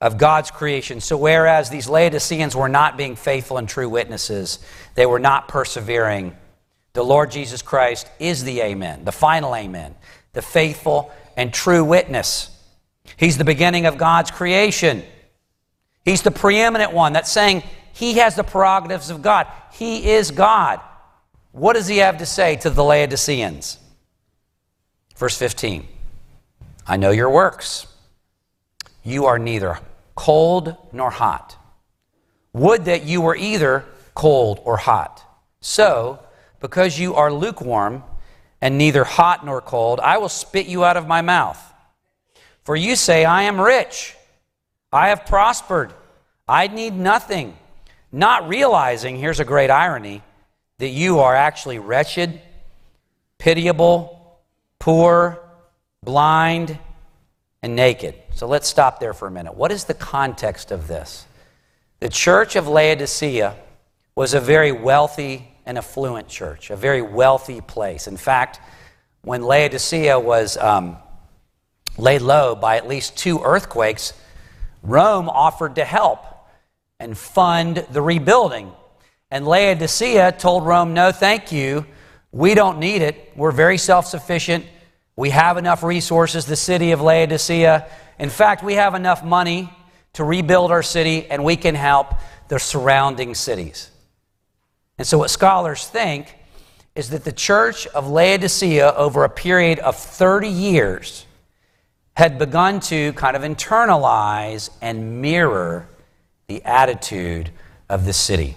of 0.00 0.16
God's 0.16 0.50
creation. 0.50 1.02
So, 1.02 1.18
whereas 1.18 1.68
these 1.68 1.86
Laodiceans 1.86 2.56
were 2.56 2.70
not 2.70 2.96
being 2.96 3.14
faithful 3.14 3.58
and 3.58 3.68
true 3.68 3.90
witnesses, 3.90 4.58
they 4.94 5.04
were 5.04 5.20
not 5.20 5.48
persevering, 5.48 6.34
the 6.92 7.04
Lord 7.04 7.30
Jesus 7.30 7.62
Christ 7.62 8.08
is 8.18 8.44
the 8.44 8.60
Amen, 8.60 9.04
the 9.04 9.12
final 9.12 9.54
Amen, 9.54 9.94
the 10.32 10.42
faithful 10.42 11.12
and 11.36 11.52
true 11.52 11.84
witness. 11.84 12.50
He's 13.16 13.38
the 13.38 13.44
beginning 13.44 13.86
of 13.86 13.98
God's 13.98 14.30
creation. 14.30 15.02
He's 16.04 16.22
the 16.22 16.30
preeminent 16.30 16.92
one. 16.92 17.12
That's 17.12 17.30
saying 17.30 17.62
he 17.92 18.14
has 18.14 18.36
the 18.36 18.44
prerogatives 18.44 19.10
of 19.10 19.22
God. 19.22 19.46
He 19.72 20.10
is 20.10 20.30
God. 20.30 20.80
What 21.52 21.74
does 21.74 21.88
he 21.88 21.98
have 21.98 22.18
to 22.18 22.26
say 22.26 22.56
to 22.56 22.70
the 22.70 22.84
Laodiceans? 22.84 23.78
Verse 25.16 25.36
15 25.36 25.86
I 26.86 26.96
know 26.96 27.10
your 27.10 27.30
works. 27.30 27.86
You 29.04 29.26
are 29.26 29.38
neither 29.38 29.78
cold 30.14 30.76
nor 30.92 31.10
hot. 31.10 31.56
Would 32.52 32.86
that 32.86 33.04
you 33.04 33.20
were 33.20 33.36
either 33.36 33.84
cold 34.18 34.60
or 34.64 34.76
hot. 34.76 35.22
So, 35.60 36.18
because 36.60 36.98
you 36.98 37.14
are 37.14 37.32
lukewarm 37.32 38.02
and 38.60 38.78
neither 38.78 39.04
hot 39.04 39.44
nor 39.44 39.60
cold, 39.60 40.00
I 40.00 40.18
will 40.18 40.28
spit 40.28 40.66
you 40.66 40.84
out 40.84 40.96
of 40.96 41.06
my 41.06 41.22
mouth. 41.22 41.62
For 42.64 42.76
you 42.76 42.96
say, 42.96 43.24
I 43.24 43.44
am 43.44 43.60
rich, 43.60 44.14
I 44.92 45.08
have 45.08 45.26
prospered, 45.26 45.92
I 46.46 46.66
need 46.66 46.94
nothing, 46.94 47.56
not 48.10 48.48
realizing, 48.48 49.16
here's 49.16 49.40
a 49.40 49.44
great 49.44 49.70
irony, 49.70 50.22
that 50.78 50.88
you 50.88 51.20
are 51.20 51.34
actually 51.34 51.78
wretched, 51.78 52.40
pitiable, 53.38 54.38
poor, 54.78 55.40
blind, 56.02 56.78
and 57.62 57.74
naked. 57.74 58.14
So 58.34 58.46
let's 58.46 58.68
stop 58.68 59.00
there 59.00 59.14
for 59.14 59.26
a 59.26 59.30
minute. 59.30 59.54
What 59.54 59.72
is 59.72 59.84
the 59.84 59.94
context 59.94 60.70
of 60.70 60.86
this? 60.88 61.26
The 62.00 62.08
church 62.08 62.54
of 62.54 62.68
Laodicea 62.68 63.56
was 64.14 64.34
a 64.34 64.40
very 64.40 64.72
wealthy 64.72 65.48
and 65.68 65.76
affluent 65.76 66.26
church, 66.28 66.70
a 66.70 66.76
very 66.76 67.02
wealthy 67.02 67.60
place. 67.60 68.08
In 68.08 68.16
fact, 68.16 68.58
when 69.20 69.42
Laodicea 69.42 70.18
was 70.18 70.56
um, 70.56 70.96
laid 71.98 72.22
low 72.22 72.54
by 72.54 72.78
at 72.78 72.88
least 72.88 73.18
two 73.18 73.40
earthquakes, 73.44 74.14
Rome 74.82 75.28
offered 75.28 75.74
to 75.74 75.84
help 75.84 76.24
and 76.98 77.16
fund 77.16 77.86
the 77.92 78.00
rebuilding. 78.00 78.72
And 79.30 79.46
Laodicea 79.46 80.32
told 80.32 80.64
Rome, 80.64 80.94
No, 80.94 81.12
thank 81.12 81.52
you. 81.52 81.84
We 82.32 82.54
don't 82.54 82.78
need 82.78 83.02
it. 83.02 83.32
We're 83.36 83.52
very 83.52 83.76
self 83.76 84.06
sufficient. 84.06 84.64
We 85.16 85.30
have 85.30 85.58
enough 85.58 85.82
resources, 85.82 86.46
the 86.46 86.56
city 86.56 86.92
of 86.92 87.02
Laodicea. 87.02 87.86
In 88.18 88.30
fact, 88.30 88.64
we 88.64 88.74
have 88.74 88.94
enough 88.94 89.22
money 89.22 89.70
to 90.14 90.24
rebuild 90.24 90.70
our 90.70 90.82
city 90.82 91.26
and 91.26 91.44
we 91.44 91.56
can 91.56 91.74
help 91.74 92.14
the 92.48 92.58
surrounding 92.58 93.34
cities. 93.34 93.90
And 94.98 95.06
so, 95.06 95.18
what 95.18 95.30
scholars 95.30 95.86
think 95.86 96.34
is 96.94 97.10
that 97.10 97.24
the 97.24 97.32
church 97.32 97.86
of 97.88 98.08
Laodicea, 98.08 98.92
over 98.96 99.22
a 99.22 99.30
period 99.30 99.78
of 99.78 99.96
30 99.96 100.48
years, 100.48 101.24
had 102.14 102.36
begun 102.36 102.80
to 102.80 103.12
kind 103.12 103.36
of 103.36 103.42
internalize 103.42 104.70
and 104.82 105.22
mirror 105.22 105.88
the 106.48 106.60
attitude 106.64 107.50
of 107.88 108.04
the 108.04 108.12
city. 108.12 108.56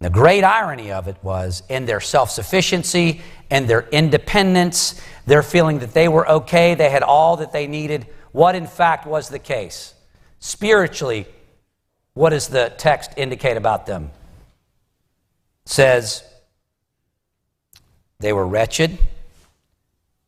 And 0.00 0.06
the 0.06 0.10
great 0.10 0.42
irony 0.42 0.90
of 0.90 1.06
it 1.06 1.16
was 1.22 1.62
in 1.68 1.86
their 1.86 2.00
self 2.00 2.32
sufficiency 2.32 3.20
and 3.48 3.68
their 3.68 3.88
independence, 3.90 5.00
their 5.26 5.44
feeling 5.44 5.78
that 5.78 5.94
they 5.94 6.08
were 6.08 6.28
okay, 6.28 6.74
they 6.74 6.90
had 6.90 7.04
all 7.04 7.36
that 7.36 7.52
they 7.52 7.68
needed, 7.68 8.08
what 8.32 8.56
in 8.56 8.66
fact 8.66 9.06
was 9.06 9.28
the 9.28 9.38
case. 9.38 9.94
Spiritually, 10.40 11.26
what 12.14 12.30
does 12.30 12.48
the 12.48 12.72
text 12.78 13.12
indicate 13.16 13.56
about 13.56 13.86
them? 13.86 14.10
Says 15.68 16.24
they 18.20 18.32
were 18.32 18.46
wretched, 18.46 18.98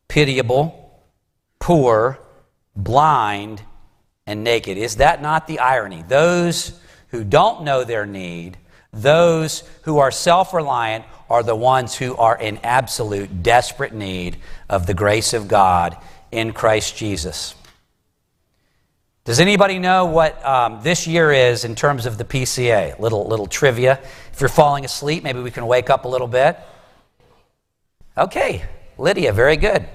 pitiable, 0.07 1.01
poor, 1.57 2.19
blind, 2.75 3.63
and 4.27 4.43
naked. 4.43 4.77
Is 4.77 4.97
that 4.97 5.19
not 5.19 5.47
the 5.47 5.57
irony? 5.57 6.03
Those 6.07 6.79
who 7.07 7.23
don't 7.23 7.63
know 7.63 7.83
their 7.83 8.05
need, 8.05 8.59
those 8.93 9.63
who 9.81 9.97
are 9.97 10.11
self 10.11 10.53
reliant, 10.53 11.05
are 11.27 11.41
the 11.41 11.55
ones 11.55 11.95
who 11.95 12.15
are 12.17 12.37
in 12.37 12.59
absolute 12.59 13.41
desperate 13.41 13.95
need 13.95 14.37
of 14.69 14.85
the 14.85 14.93
grace 14.93 15.33
of 15.33 15.47
God 15.47 15.97
in 16.31 16.53
Christ 16.53 16.95
Jesus. 16.95 17.55
Does 19.23 19.39
anybody 19.39 19.77
know 19.77 20.05
what 20.05 20.43
um, 20.43 20.81
this 20.81 21.05
year 21.05 21.31
is 21.31 21.63
in 21.63 21.75
terms 21.75 22.07
of 22.07 22.17
the 22.17 22.25
PCA? 22.25 22.97
Little 22.97 23.27
little 23.27 23.45
trivia. 23.45 23.99
If 24.33 24.41
you're 24.41 24.49
falling 24.49 24.83
asleep, 24.83 25.23
maybe 25.23 25.39
we 25.41 25.51
can 25.51 25.67
wake 25.67 25.91
up 25.91 26.05
a 26.05 26.07
little 26.07 26.27
bit. 26.27 26.57
Okay, 28.17 28.65
Lydia, 28.97 29.31
very 29.31 29.57
good. 29.57 29.87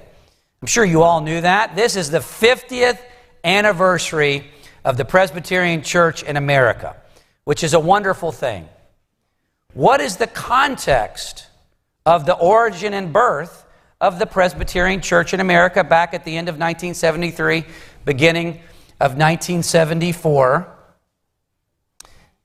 I'm 0.62 0.68
sure 0.68 0.84
you 0.84 1.02
all 1.02 1.20
knew 1.20 1.40
that. 1.40 1.74
This 1.74 1.96
is 1.96 2.08
the 2.08 2.20
50th 2.20 3.00
anniversary 3.42 4.46
of 4.84 4.96
the 4.96 5.04
Presbyterian 5.04 5.82
Church 5.82 6.22
in 6.22 6.36
America, 6.36 6.94
which 7.42 7.64
is 7.64 7.74
a 7.74 7.80
wonderful 7.80 8.30
thing. 8.30 8.68
What 9.74 10.00
is 10.00 10.18
the 10.18 10.28
context 10.28 11.48
of 12.06 12.26
the 12.26 12.34
origin 12.34 12.94
and 12.94 13.12
birth 13.12 13.64
of 14.00 14.20
the 14.20 14.26
Presbyterian 14.26 15.00
Church 15.00 15.34
in 15.34 15.40
America 15.40 15.82
back 15.82 16.14
at 16.14 16.24
the 16.24 16.36
end 16.36 16.48
of 16.48 16.54
1973, 16.54 17.64
beginning 18.04 18.60
of 19.00 19.12
1974? 19.12 20.72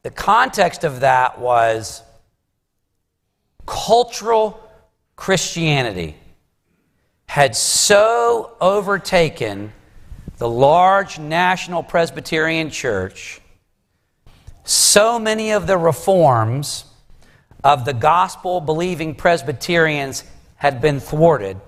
The 0.03 0.09
context 0.09 0.83
of 0.83 1.01
that 1.01 1.39
was 1.39 2.03
cultural 3.65 4.61
Christianity 5.15 6.15
had 7.27 7.55
so 7.55 8.55
overtaken 8.59 9.71
the 10.37 10.49
large 10.49 11.19
national 11.19 11.83
Presbyterian 11.83 12.71
church, 12.71 13.39
so 14.63 15.19
many 15.19 15.51
of 15.51 15.67
the 15.67 15.77
reforms 15.77 16.85
of 17.63 17.85
the 17.85 17.93
gospel 17.93 18.59
believing 18.59 19.13
Presbyterians 19.13 20.23
had 20.55 20.81
been 20.81 20.99
thwarted, 20.99 21.61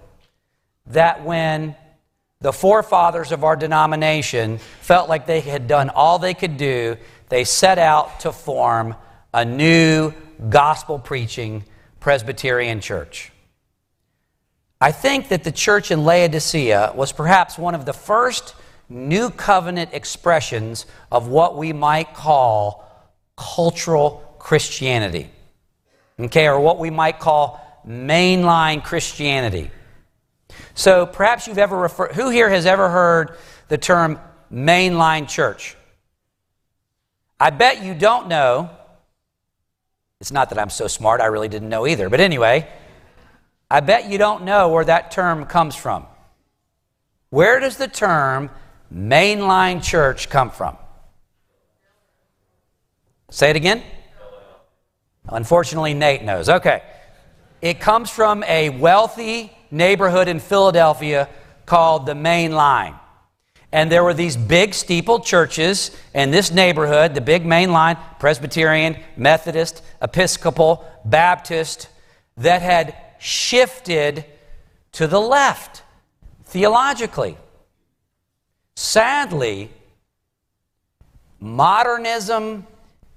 that 0.88 1.24
when 1.24 1.76
the 2.43 2.53
forefathers 2.53 3.32
of 3.32 3.43
our 3.43 3.56
denomination 3.56 4.60
felt 4.82 5.10
like 5.10 5.25
they 5.25 5.39
had 5.39 5.67
done 5.67 5.89
all 5.89 6.19
they 6.19 6.36
could 6.36 6.58
do, 6.58 6.97
they 7.29 7.43
set 7.43 7.79
out 7.79 8.19
to 8.19 8.32
form 8.32 8.95
a 9.34 9.43
new 9.43 10.13
gospel 10.49 10.99
preaching 10.99 11.63
Presbyterian 11.99 12.79
church. 12.79 13.32
I 14.79 14.91
think 14.91 15.29
that 15.29 15.43
the 15.43 15.51
church 15.51 15.89
in 15.89 16.03
Laodicea 16.03 16.93
was 16.95 17.12
perhaps 17.12 17.58
one 17.58 17.73
of 17.73 17.86
the 17.86 17.93
first 17.93 18.53
new 18.88 19.32
covenant 19.32 19.89
expressions 19.93 20.86
of 21.12 21.27
what 21.29 21.58
we 21.58 21.73
might 21.73 22.13
call 22.13 22.86
cultural 23.36 24.36
Christianity 24.38 25.32
okay, 26.19 26.47
or 26.47 26.60
what 26.60 26.79
we 26.79 26.89
might 26.89 27.19
call 27.19 27.60
mainline 27.88 28.84
Christianity. 28.84 29.71
So 30.76 31.06
perhaps 31.06 31.48
you've 31.48 31.58
ever 31.58 31.78
referred, 31.78 32.14
who 32.14 32.30
here 32.30 32.50
has 32.50 32.66
ever 32.66 32.90
heard 32.90 33.38
the 33.68 33.78
term 33.78 34.20
mainline 34.52 35.28
church? 35.28 35.76
I 37.40 37.50
bet 37.50 37.84
you 37.84 37.94
don't 37.94 38.28
know. 38.28 38.70
It's 40.20 40.32
not 40.32 40.50
that 40.50 40.60
I'm 40.60 40.70
so 40.70 40.88
smart, 40.88 41.22
I 41.22 41.26
really 41.26 41.50
didn't 41.50 41.70
know 41.70 41.86
either. 41.86 42.10
But 42.10 42.22
anyway, 42.22 42.68
I 43.70 43.82
bet 43.82 44.10
you 44.10 44.18
don't 44.18 44.44
know 44.44 44.70
where 44.70 44.86
that 44.86 45.12
term 45.12 45.46
comes 45.46 45.76
from. 45.76 46.06
Where 47.30 47.60
does 47.60 47.78
the 47.78 47.88
term 47.88 48.50
mainline 48.94 49.84
church 49.84 50.30
come 50.30 50.52
from? 50.52 50.78
Say 53.30 53.50
it 53.50 53.56
again. 53.56 53.84
Unfortunately, 55.28 55.94
Nate 55.94 56.24
knows. 56.24 56.50
Okay. 56.50 56.84
It 57.62 57.80
comes 57.80 58.10
from 58.10 58.44
a 58.44 58.70
wealthy 58.70 59.52
neighborhood 59.74 60.28
in 60.28 60.40
Philadelphia 60.40 61.28
called 61.66 62.06
the 62.06 62.16
Main 62.16 62.52
Line. 62.54 62.96
And 63.72 63.92
there 63.92 64.04
were 64.04 64.14
these 64.14 64.38
big 64.38 64.76
steeple 64.76 65.20
churches 65.20 65.90
in 66.14 66.30
this 66.30 66.52
neighborhood, 66.52 67.16
the 67.16 67.22
big 67.22 67.44
main 67.44 67.72
line, 67.72 67.98
Presbyterian, 68.20 68.96
Methodist, 69.18 69.84
Episcopal, 70.00 70.86
Baptist, 71.04 71.90
that 72.38 72.62
had 72.62 72.96
shifted 73.20 74.26
to 74.92 75.08
the 75.08 75.20
left 75.20 75.82
theologically. 76.46 77.36
Sadly, 78.76 79.72
modernism 81.40 82.68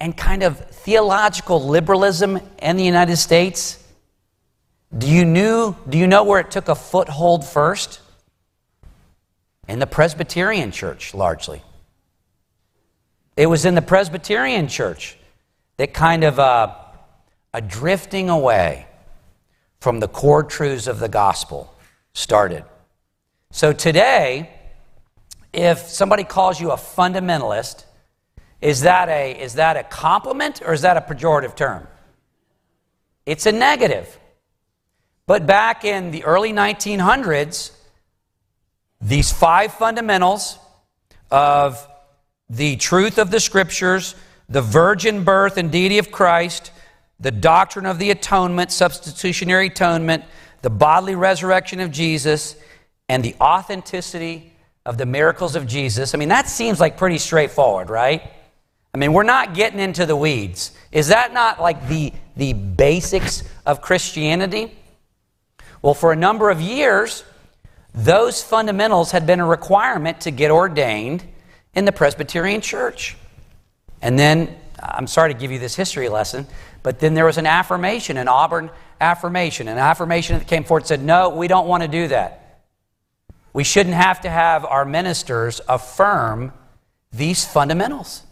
and 0.01 0.17
kind 0.17 0.43
of 0.43 0.59
theological 0.59 1.63
liberalism 1.63 2.41
in 2.61 2.79
the 2.79 2.85
United 2.85 3.17
States, 3.17 3.83
do 4.97 5.09
you, 5.09 5.25
knew, 5.25 5.77
do 5.89 5.99
you 5.99 6.07
know 6.07 6.25
where 6.25 6.41
it 6.41 6.51
took 6.51 6.69
a 6.69 6.75
foothold 6.75 7.45
first? 7.45 8.01
In 9.69 9.79
the 9.79 9.87
Presbyterian 9.87 10.71
church, 10.71 11.13
largely. 11.13 11.63
It 13.37 13.47
was 13.47 13.65
in 13.65 13.75
the 13.75 13.83
Presbyterian 13.83 14.69
church 14.69 15.17
that 15.77 15.93
kind 15.93 16.25
of 16.25 16.39
uh, 16.39 16.75
a 17.53 17.61
drifting 17.61 18.31
away 18.31 18.87
from 19.81 20.01
the 20.01 20.09
core 20.09 20.43
truths 20.43 20.87
of 20.87 20.99
the 20.99 21.09
gospel 21.09 21.75
started. 22.15 22.65
So 23.51 23.73
today, 23.73 24.51
if 25.53 25.79
somebody 25.81 26.25
calls 26.25 26.61
you 26.61 26.71
a 26.71 26.77
fundamentalist, 26.77 27.85
is 28.61 28.83
that 28.83 29.09
a, 29.09 29.33
is 29.33 29.55
that 29.55 29.77
a 29.77 29.83
compliment 29.85 30.63
or 30.65 30.73
is 30.73 30.83
that 30.83 30.97
a 30.97 31.01
pejorative 31.01 31.57
term? 31.57 31.87
It's 33.27 33.47
a 33.47 33.53
negative. 33.53 34.19
But 35.27 35.47
back 35.47 35.85
in 35.85 36.13
the 36.13 36.25
early 36.25 36.53
1900s, 36.53 37.73
these 39.01 39.33
five 39.33 39.75
fundamentals 39.75 40.59
of 41.31 41.87
the 42.49 42.77
truth 42.77 43.19
of 43.19 43.31
the 43.31 43.41
scriptures, 43.41 44.15
the 44.49 44.63
virgin 44.63 45.25
birth 45.25 45.57
and 45.57 45.71
deity 45.73 45.99
of 45.99 46.13
Christ, 46.13 46.71
the 47.19 47.31
doctrine 47.31 47.87
of 47.87 47.99
the 47.99 48.11
atonement, 48.11 48.71
substitutionary 48.71 49.67
atonement, 49.67 50.25
the 50.63 50.71
bodily 50.71 51.15
resurrection 51.15 51.81
of 51.81 51.91
Jesus, 51.91 52.57
and 53.09 53.25
the 53.25 53.35
authenticity 53.41 54.53
of 54.85 54.99
the 54.99 55.07
miracles 55.07 55.57
of 55.57 55.67
Jesus. 55.67 56.15
I 56.15 56.19
mean, 56.19 56.29
that 56.29 56.49
seems 56.49 56.79
like 56.79 56.97
pretty 56.97 57.19
straightforward, 57.19 57.91
right? 57.91 58.31
I 58.95 58.99
mean, 58.99 59.13
we're 59.13 59.25
not 59.25 59.55
getting 59.55 59.81
into 59.81 60.07
the 60.07 60.17
weeds. 60.17 60.71
Is 60.93 61.09
that 61.09 61.33
not 61.33 61.61
like 61.61 61.89
the, 61.89 62.13
the 62.37 62.53
basics 62.53 63.43
of 63.67 63.83
Christianity? 63.83 64.73
Well, 65.83 65.95
for 65.95 66.13
a 66.13 66.17
number 66.17 66.51
of 66.51 66.61
years, 66.61 67.25
those 67.95 68.43
fundamentals 68.43 69.11
had 69.11 69.27
been 69.27 69.41
a 69.41 69.47
requirement 69.47 70.21
to 70.23 70.31
get 70.31 70.51
ordained, 70.51 71.25
in 71.77 71.85
the 71.85 71.93
Presbyterian 71.93 72.61
Church. 72.61 73.17
And 74.03 74.19
then, 74.19 74.57
I'm 74.81 75.07
sorry 75.07 75.33
to 75.33 75.39
give 75.39 75.53
you 75.53 75.61
this 75.61 75.77
history 75.77 76.09
lesson, 76.09 76.47
but 76.83 76.99
then 76.99 77.15
there 77.15 77.27
was 77.27 77.39
an 77.39 77.47
affirmation, 77.47 78.17
an 78.17 78.27
Auburn 78.27 78.71
affirmation, 79.01 79.69
an 79.69 79.79
affirmation 79.79 80.39
that 80.39 80.49
came 80.49 80.65
forward 80.65 80.83
and 80.83 80.89
said, 80.89 81.03
No, 81.05 81.29
we 81.29 81.47
don't 81.47 81.69
want 81.69 81.83
to 81.83 81.89
do 81.89 82.09
that. 82.09 82.63
We 83.53 83.63
shouldn't 83.63 83.95
have 83.95 84.23
to 84.23 84.31
have 84.31 84.65
our 84.65 84.85
ministers 84.85 85.61
affirm 85.69 86.53
these 87.13 87.45
fundamentals. 87.45 88.23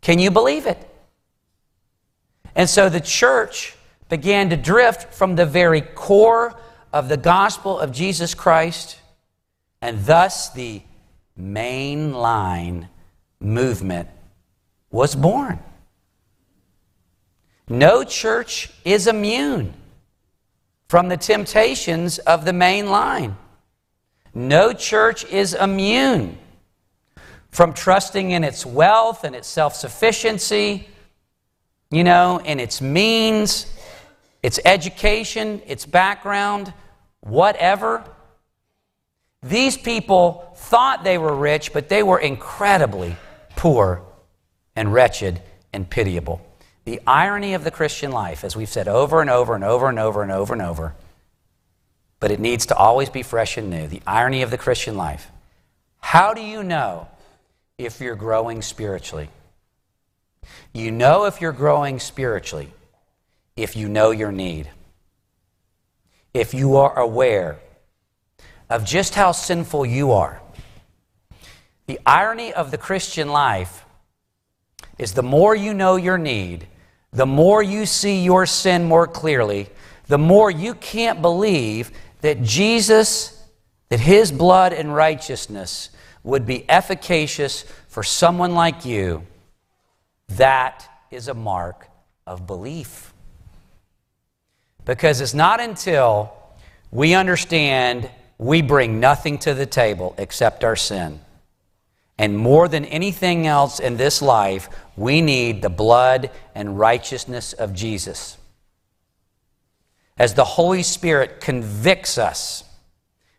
Can 0.00 0.18
you 0.18 0.30
believe 0.30 0.66
it? 0.66 0.78
And 2.54 2.70
so 2.70 2.88
the 2.88 3.00
church 3.00 3.76
began 4.08 4.50
to 4.50 4.56
drift 4.56 5.14
from 5.14 5.34
the 5.34 5.46
very 5.46 5.80
core 5.80 6.54
of 6.94 7.08
the 7.08 7.16
gospel 7.16 7.76
of 7.76 7.90
Jesus 7.90 8.34
Christ, 8.34 9.00
and 9.82 10.06
thus 10.06 10.50
the 10.50 10.80
mainline 11.36 12.88
movement 13.40 14.08
was 14.92 15.16
born. 15.16 15.58
No 17.68 18.04
church 18.04 18.70
is 18.84 19.08
immune 19.08 19.74
from 20.88 21.08
the 21.08 21.16
temptations 21.16 22.20
of 22.20 22.44
the 22.44 22.52
main 22.52 22.88
line. 22.88 23.36
No 24.32 24.72
church 24.72 25.24
is 25.24 25.52
immune 25.52 26.38
from 27.50 27.72
trusting 27.72 28.30
in 28.30 28.44
its 28.44 28.64
wealth 28.64 29.24
and 29.24 29.34
its 29.34 29.48
self 29.48 29.74
sufficiency, 29.74 30.86
you 31.90 32.04
know, 32.04 32.40
in 32.44 32.60
its 32.60 32.80
means, 32.80 33.66
its 34.44 34.60
education, 34.64 35.60
its 35.66 35.86
background, 35.86 36.72
whatever. 37.24 38.04
These 39.42 39.76
people 39.76 40.52
thought 40.56 41.04
they 41.04 41.18
were 41.18 41.34
rich, 41.34 41.72
but 41.72 41.88
they 41.88 42.02
were 42.02 42.18
incredibly 42.18 43.16
poor 43.56 44.02
and 44.76 44.92
wretched 44.92 45.42
and 45.72 45.88
pitiable. 45.88 46.40
The 46.84 47.00
irony 47.06 47.54
of 47.54 47.64
the 47.64 47.70
Christian 47.70 48.12
life, 48.12 48.44
as 48.44 48.54
we've 48.54 48.68
said 48.68 48.88
over 48.88 49.20
and 49.20 49.30
over 49.30 49.54
and 49.54 49.64
over 49.64 49.88
and 49.88 49.98
over 49.98 50.22
and 50.22 50.30
over 50.30 50.52
and 50.52 50.62
over, 50.62 50.94
but 52.20 52.30
it 52.30 52.40
needs 52.40 52.66
to 52.66 52.76
always 52.76 53.10
be 53.10 53.22
fresh 53.22 53.56
and 53.56 53.70
new. 53.70 53.86
The 53.86 54.02
irony 54.06 54.42
of 54.42 54.50
the 54.50 54.58
Christian 54.58 54.96
life. 54.96 55.30
How 56.00 56.32
do 56.34 56.42
you 56.42 56.62
know 56.62 57.08
if 57.78 58.00
you're 58.00 58.14
growing 58.14 58.62
spiritually? 58.62 59.28
You 60.72 60.90
know 60.90 61.24
if 61.24 61.40
you're 61.40 61.52
growing 61.52 61.98
spiritually 61.98 62.70
if 63.56 63.76
you 63.76 63.88
know 63.88 64.10
your 64.10 64.32
need. 64.32 64.68
If 66.34 66.52
you 66.52 66.76
are 66.76 66.98
aware 66.98 67.58
of 68.68 68.84
just 68.84 69.14
how 69.14 69.32
sinful 69.32 69.86
you 69.86 70.12
are. 70.12 70.42
The 71.86 72.00
irony 72.04 72.52
of 72.52 72.70
the 72.70 72.78
Christian 72.78 73.28
life 73.28 73.84
is 74.98 75.12
the 75.12 75.22
more 75.22 75.54
you 75.54 75.72
know 75.74 75.96
your 75.96 76.18
need, 76.18 76.66
the 77.12 77.24
more 77.24 77.62
you 77.62 77.86
see 77.86 78.24
your 78.24 78.46
sin 78.46 78.84
more 78.84 79.06
clearly, 79.06 79.68
the 80.08 80.18
more 80.18 80.50
you 80.50 80.74
can't 80.74 81.22
believe 81.22 81.92
that 82.22 82.42
Jesus, 82.42 83.40
that 83.88 84.00
his 84.00 84.32
blood 84.32 84.72
and 84.72 84.92
righteousness 84.92 85.90
would 86.24 86.46
be 86.46 86.68
efficacious 86.68 87.64
for 87.86 88.02
someone 88.02 88.54
like 88.54 88.84
you. 88.84 89.24
That 90.28 90.88
is 91.12 91.28
a 91.28 91.34
mark 91.34 91.88
of 92.26 92.46
belief. 92.46 93.13
Because 94.84 95.20
it's 95.20 95.34
not 95.34 95.60
until 95.60 96.32
we 96.90 97.14
understand 97.14 98.10
we 98.38 98.62
bring 98.62 99.00
nothing 99.00 99.38
to 99.38 99.54
the 99.54 99.66
table 99.66 100.14
except 100.18 100.64
our 100.64 100.76
sin. 100.76 101.20
And 102.18 102.36
more 102.36 102.68
than 102.68 102.84
anything 102.84 103.46
else 103.46 103.80
in 103.80 103.96
this 103.96 104.22
life, 104.22 104.68
we 104.96 105.20
need 105.20 105.62
the 105.62 105.70
blood 105.70 106.30
and 106.54 106.78
righteousness 106.78 107.52
of 107.52 107.74
Jesus. 107.74 108.38
As 110.16 110.34
the 110.34 110.44
Holy 110.44 110.82
Spirit 110.82 111.40
convicts 111.40 112.18
us 112.18 112.62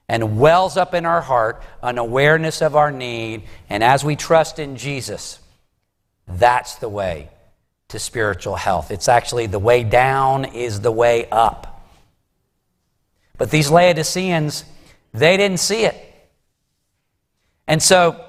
and 0.10 0.40
wells 0.40 0.76
up 0.76 0.94
in 0.94 1.06
our 1.06 1.22
heart 1.22 1.64
an 1.82 1.98
awareness 1.98 2.62
of 2.62 2.76
our 2.76 2.92
need, 2.92 3.44
and 3.70 3.84
as 3.84 4.04
we 4.04 4.16
trust 4.16 4.60
in 4.60 4.76
Jesus, 4.76 5.40
that's 6.28 6.76
the 6.76 6.90
way 6.90 7.30
to 7.96 8.00
spiritual 8.00 8.58
health. 8.58 8.92
It's 8.92 9.08
actually 9.08 9.46
the 9.46 9.58
way 9.58 9.86
down 9.86 10.44
is 10.44 10.82
the 10.82 10.92
way 10.92 11.30
up. 11.30 11.88
But 13.38 13.52
these 13.52 13.72
Laodiceans, 13.72 14.66
they 15.14 15.38
didn't 15.38 15.62
see 15.62 15.86
it. 15.86 15.96
And 17.68 17.82
so, 17.82 18.22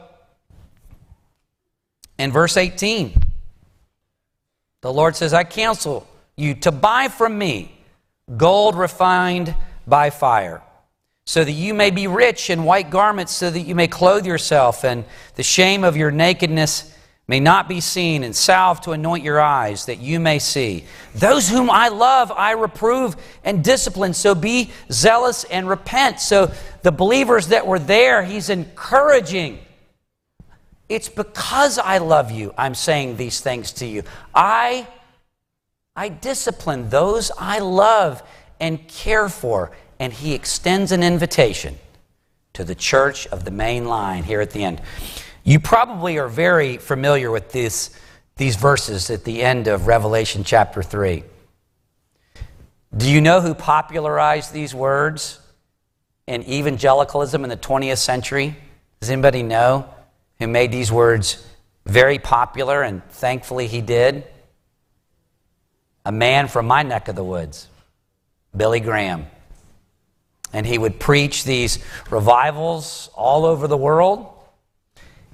in 2.17 2.31
verse 2.31 2.57
18, 2.57 3.21
the 4.83 4.93
Lord 4.93 5.17
says, 5.17 5.35
I 5.35 5.43
counsel 5.43 6.07
you 6.37 6.55
to 6.55 6.71
buy 6.71 7.09
from 7.09 7.37
me 7.37 7.77
gold 8.37 8.77
refined 8.77 9.53
by 9.85 10.11
fire, 10.11 10.63
so 11.25 11.43
that 11.43 11.51
you 11.51 11.75
may 11.75 11.91
be 11.91 12.07
rich 12.07 12.51
in 12.51 12.63
white 12.63 12.91
garments, 12.91 13.33
so 13.33 13.51
that 13.51 13.61
you 13.63 13.75
may 13.75 13.89
clothe 13.89 14.27
yourself, 14.27 14.85
and 14.85 15.05
the 15.35 15.43
shame 15.43 15.83
of 15.83 15.97
your 15.97 16.13
nakedness 16.13 16.96
may 17.29 17.41
not 17.41 17.69
be 17.69 17.81
seen, 17.81 18.23
and 18.23 18.37
salve 18.37 18.81
to 18.83 18.93
anoint 18.93 19.25
your 19.25 19.41
eyes, 19.41 19.87
that 19.87 19.99
you 19.99 20.21
may 20.21 20.39
see. 20.39 20.85
Those 21.15 21.49
whom 21.49 21.69
I 21.71 21.89
love, 21.89 22.31
I 22.31 22.53
reprove 22.53 23.17
and 23.43 23.65
discipline. 23.65 24.15
So 24.15 24.35
be 24.35 24.71
zealous 24.93 25.43
and 25.45 25.69
repent. 25.69 26.21
So 26.21 26.53
the 26.83 26.93
believers 26.93 27.49
that 27.49 27.67
were 27.67 27.81
there, 27.81 28.23
he's 28.23 28.49
encouraging. 28.49 29.59
It's 30.89 31.09
because 31.09 31.79
I 31.79 31.99
love 31.99 32.31
you, 32.31 32.55
I'm 32.57 32.77
saying 32.77 33.17
these 33.17 33.41
things 33.41 33.73
to 33.73 33.87
you. 33.87 34.05
I, 34.33 34.87
I 35.97 36.11
discipline 36.11 36.91
those 36.91 37.33
I 37.37 37.59
love 37.59 38.23
and 38.61 38.87
care 38.87 39.29
for. 39.29 39.73
And 39.99 40.13
he 40.13 40.35
extends 40.35 40.93
an 40.93 41.03
invitation 41.03 41.77
to 42.53 42.63
the 42.63 42.75
church 42.75 43.27
of 43.29 43.45
the 43.45 43.51
main 43.51 43.87
line 43.87 44.23
here 44.23 44.41
at 44.41 44.53
the 44.53 44.63
end. 44.63 44.81
You 45.49 45.61
probably 45.61 46.19
are 46.19 46.27
very 46.27 46.77
familiar 46.77 47.31
with 47.31 47.53
this, 47.53 47.97
these 48.35 48.57
verses 48.57 49.11
at 49.11 49.23
the 49.23 49.45
end 49.45 49.69
of 49.69 49.87
Revelation 49.87 50.43
chapter 50.43 50.83
3. 50.83 51.23
Do 52.97 53.09
you 53.09 53.21
know 53.21 53.41
who 53.41 53.55
popularized 53.55 54.53
these 54.53 54.75
words 54.75 55.39
in 56.27 56.43
evangelicalism 56.43 57.45
in 57.45 57.49
the 57.49 57.57
20th 57.57 57.99
century? 57.99 58.57
Does 58.99 59.09
anybody 59.09 59.45
know 59.45 59.89
who 60.41 60.49
made 60.49 60.73
these 60.73 60.91
words 60.91 61.47
very 61.85 62.19
popular, 62.19 62.83
and 62.83 63.09
thankfully 63.11 63.69
he 63.69 63.81
did? 63.81 64.25
A 66.05 66.11
man 66.11 66.49
from 66.49 66.67
my 66.67 66.83
neck 66.83 67.07
of 67.07 67.15
the 67.15 67.23
woods, 67.23 67.69
Billy 68.57 68.81
Graham. 68.81 69.27
And 70.53 70.67
he 70.67 70.77
would 70.77 70.99
preach 70.99 71.45
these 71.45 71.79
revivals 72.11 73.11
all 73.15 73.45
over 73.45 73.69
the 73.69 73.77
world 73.77 74.33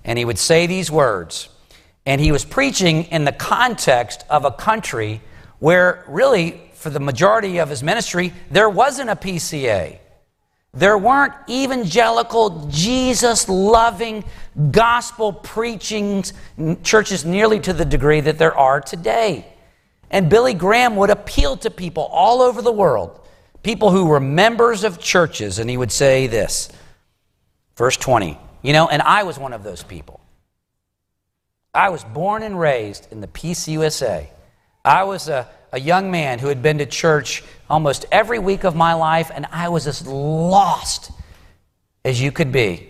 and 0.05 0.19
he 0.19 0.25
would 0.25 0.39
say 0.39 0.67
these 0.67 0.91
words. 0.91 1.49
And 2.05 2.21
he 2.21 2.33
was 2.33 2.45
preaching 2.45 3.05
in 3.05 3.25
the 3.25 3.33
context 3.33 4.25
of 4.29 4.45
a 4.45 4.51
country 4.51 5.21
where, 5.61 6.05
really, 6.09 6.61
for 6.75 6.91
the 6.91 7.01
majority 7.01 7.59
of 7.59 7.69
his 7.69 7.83
ministry, 7.83 8.33
there 8.51 8.69
wasn't 8.69 9.11
a 9.11 9.17
PCA. 9.17 9.99
There 10.75 10.99
weren't 10.99 11.35
evangelical, 11.49 12.67
Jesus 12.69 13.49
loving, 13.49 14.25
gospel 14.71 15.33
preaching 15.33 16.25
churches 16.83 17.25
nearly 17.25 17.61
to 17.61 17.73
the 17.73 17.85
degree 17.85 18.21
that 18.21 18.39
there 18.39 18.57
are 18.57 18.81
today. 18.81 19.47
And 20.11 20.29
Billy 20.29 20.55
Graham 20.55 20.97
would 20.97 21.11
appeal 21.11 21.57
to 21.59 21.71
people 21.71 22.05
all 22.05 22.43
over 22.43 22.63
the 22.63 22.73
world, 22.73 23.21
people 23.63 23.91
who 23.91 24.07
were 24.07 24.21
members 24.21 24.83
of 24.83 24.99
churches, 24.99 25.59
and 25.59 25.71
he 25.71 25.77
would 25.77 25.93
say 25.93 26.27
this. 26.27 26.71
Verse 27.77 27.97
20 27.97 28.39
you 28.63 28.73
know, 28.73 28.89
and 28.89 29.03
I 29.03 29.25
was 29.25 29.39
one 29.39 29.53
of 29.53 29.65
those 29.65 29.83
people. 29.83 30.21
I 31.75 31.89
was 31.89 32.05
born 32.05 32.43
and 32.43 32.59
raised 32.59 33.11
in 33.11 33.21
the 33.21 33.27
PCUSA. 33.27 34.27
I 34.85 35.05
was 35.05 35.29
a, 35.29 35.49
a 35.73 35.81
young 35.81 36.11
man 36.11 36.39
who 36.39 36.49
had 36.49 36.63
been 36.63 36.79
to 36.79 36.87
church 36.87 37.43
almost 37.69 38.05
every 38.13 38.39
week 38.39 38.65
of 38.65 38.77
my 38.77 38.95
life, 38.95 39.31
and 39.35 39.47
I 39.51 39.69
was 39.69 39.87
as 39.87 40.07
lost 40.07 41.11
as 42.05 42.21
you 42.21 42.31
could 42.31 42.53
be 42.53 42.89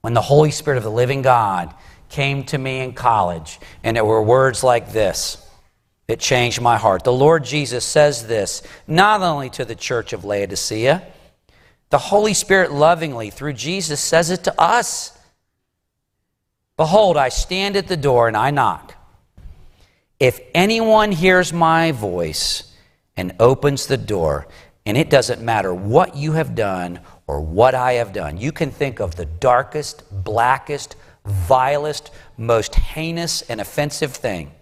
when 0.00 0.14
the 0.14 0.20
Holy 0.20 0.50
Spirit 0.50 0.78
of 0.78 0.82
the 0.82 0.90
living 0.90 1.22
God 1.22 1.74
came 2.08 2.44
to 2.44 2.58
me 2.58 2.80
in 2.80 2.92
college, 2.92 3.60
and 3.84 3.96
it 3.96 4.04
were 4.04 4.22
words 4.22 4.64
like 4.64 4.92
this 4.92 5.46
that 6.08 6.18
changed 6.18 6.60
my 6.60 6.76
heart. 6.76 7.04
The 7.04 7.12
Lord 7.12 7.44
Jesus 7.44 7.84
says 7.84 8.26
this 8.26 8.62
not 8.88 9.22
only 9.22 9.48
to 9.50 9.64
the 9.64 9.76
church 9.76 10.12
of 10.12 10.24
Laodicea, 10.24 11.06
the 11.90 11.98
Holy 11.98 12.34
Spirit 12.34 12.72
lovingly, 12.72 13.30
through 13.30 13.52
Jesus, 13.54 14.00
says 14.00 14.30
it 14.30 14.44
to 14.44 14.60
us. 14.60 15.16
Behold, 16.76 17.16
I 17.16 17.28
stand 17.28 17.76
at 17.76 17.88
the 17.88 17.96
door 17.96 18.28
and 18.28 18.36
I 18.36 18.50
knock. 18.50 18.94
If 20.20 20.40
anyone 20.54 21.12
hears 21.12 21.52
my 21.52 21.92
voice 21.92 22.72
and 23.16 23.34
opens 23.40 23.86
the 23.86 23.96
door, 23.96 24.46
and 24.86 24.96
it 24.96 25.10
doesn't 25.10 25.42
matter 25.42 25.74
what 25.74 26.16
you 26.16 26.32
have 26.32 26.54
done 26.54 27.00
or 27.26 27.40
what 27.40 27.74
I 27.74 27.94
have 27.94 28.12
done, 28.12 28.38
you 28.38 28.52
can 28.52 28.70
think 28.70 29.00
of 29.00 29.16
the 29.16 29.26
darkest, 29.26 30.04
blackest, 30.24 30.96
vilest, 31.24 32.10
most 32.36 32.76
heinous, 32.76 33.42
and 33.42 33.60
offensive 33.60 34.12
thing. 34.12 34.52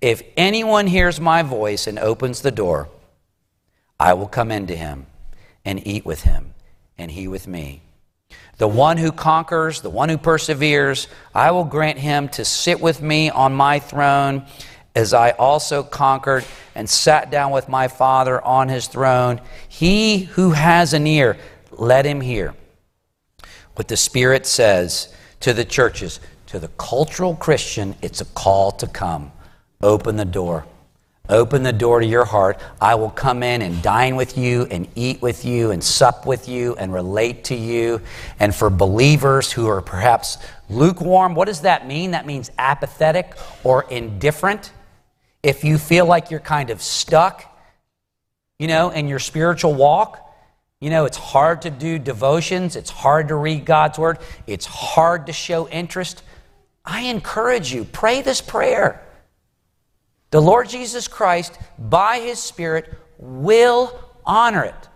If 0.00 0.22
anyone 0.36 0.88
hears 0.88 1.20
my 1.20 1.42
voice 1.42 1.86
and 1.86 1.98
opens 1.98 2.42
the 2.42 2.50
door, 2.50 2.88
I 3.98 4.12
will 4.14 4.28
come 4.28 4.50
into 4.50 4.76
him 4.76 5.06
and 5.68 5.86
eat 5.86 6.06
with 6.06 6.22
him, 6.22 6.54
and 6.96 7.10
he 7.10 7.28
with 7.28 7.46
me. 7.46 7.82
The 8.56 8.66
one 8.66 8.96
who 8.96 9.12
conquers, 9.12 9.82
the 9.82 9.90
one 9.90 10.08
who 10.08 10.16
perseveres, 10.16 11.08
I 11.34 11.50
will 11.50 11.64
grant 11.64 11.98
him 11.98 12.30
to 12.30 12.44
sit 12.44 12.80
with 12.80 13.02
me 13.02 13.28
on 13.28 13.52
my 13.54 13.78
throne, 13.78 14.46
as 14.94 15.12
I 15.12 15.32
also 15.32 15.82
conquered 15.82 16.46
and 16.74 16.88
sat 16.88 17.30
down 17.30 17.52
with 17.52 17.68
my 17.68 17.86
Father 17.86 18.42
on 18.42 18.70
his 18.70 18.86
throne. 18.86 19.42
He 19.68 20.20
who 20.20 20.52
has 20.52 20.94
an 20.94 21.06
ear, 21.06 21.36
let 21.70 22.06
him 22.06 22.22
hear 22.22 22.54
what 23.74 23.88
the 23.88 23.96
Spirit 23.96 24.46
says 24.46 25.14
to 25.40 25.52
the 25.52 25.66
churches. 25.66 26.18
To 26.46 26.58
the 26.58 26.68
cultural 26.78 27.36
Christian, 27.36 27.94
it's 28.00 28.22
a 28.22 28.24
call 28.24 28.72
to 28.72 28.86
come. 28.86 29.32
Open 29.82 30.16
the 30.16 30.24
door. 30.24 30.64
Open 31.28 31.62
the 31.62 31.72
door 31.72 32.00
to 32.00 32.06
your 32.06 32.24
heart. 32.24 32.58
I 32.80 32.94
will 32.94 33.10
come 33.10 33.42
in 33.42 33.60
and 33.60 33.82
dine 33.82 34.16
with 34.16 34.38
you 34.38 34.66
and 34.70 34.88
eat 34.94 35.20
with 35.20 35.44
you 35.44 35.70
and 35.72 35.84
sup 35.84 36.24
with 36.24 36.48
you 36.48 36.74
and 36.76 36.92
relate 36.92 37.44
to 37.44 37.54
you. 37.54 38.00
And 38.40 38.54
for 38.54 38.70
believers 38.70 39.52
who 39.52 39.66
are 39.68 39.82
perhaps 39.82 40.38
lukewarm, 40.70 41.34
what 41.34 41.46
does 41.46 41.62
that 41.62 41.86
mean? 41.86 42.12
That 42.12 42.26
means 42.26 42.50
apathetic 42.58 43.34
or 43.62 43.84
indifferent. 43.90 44.72
If 45.42 45.64
you 45.64 45.76
feel 45.76 46.06
like 46.06 46.30
you're 46.30 46.40
kind 46.40 46.70
of 46.70 46.80
stuck, 46.80 47.44
you 48.58 48.66
know, 48.66 48.90
in 48.90 49.06
your 49.06 49.18
spiritual 49.18 49.74
walk, 49.74 50.24
you 50.80 50.90
know, 50.90 51.04
it's 51.04 51.16
hard 51.16 51.62
to 51.62 51.70
do 51.70 51.98
devotions, 51.98 52.74
it's 52.74 52.90
hard 52.90 53.28
to 53.28 53.34
read 53.34 53.64
God's 53.64 53.98
word, 53.98 54.18
it's 54.46 54.66
hard 54.66 55.26
to 55.26 55.32
show 55.32 55.68
interest. 55.68 56.22
I 56.84 57.02
encourage 57.02 57.72
you, 57.72 57.84
pray 57.84 58.22
this 58.22 58.40
prayer. 58.40 59.04
The 60.30 60.40
Lord 60.40 60.68
Jesus 60.68 61.08
Christ, 61.08 61.58
by 61.78 62.18
His 62.18 62.38
Spirit, 62.38 62.92
will 63.18 63.98
honor 64.24 64.64
it. 64.64 64.88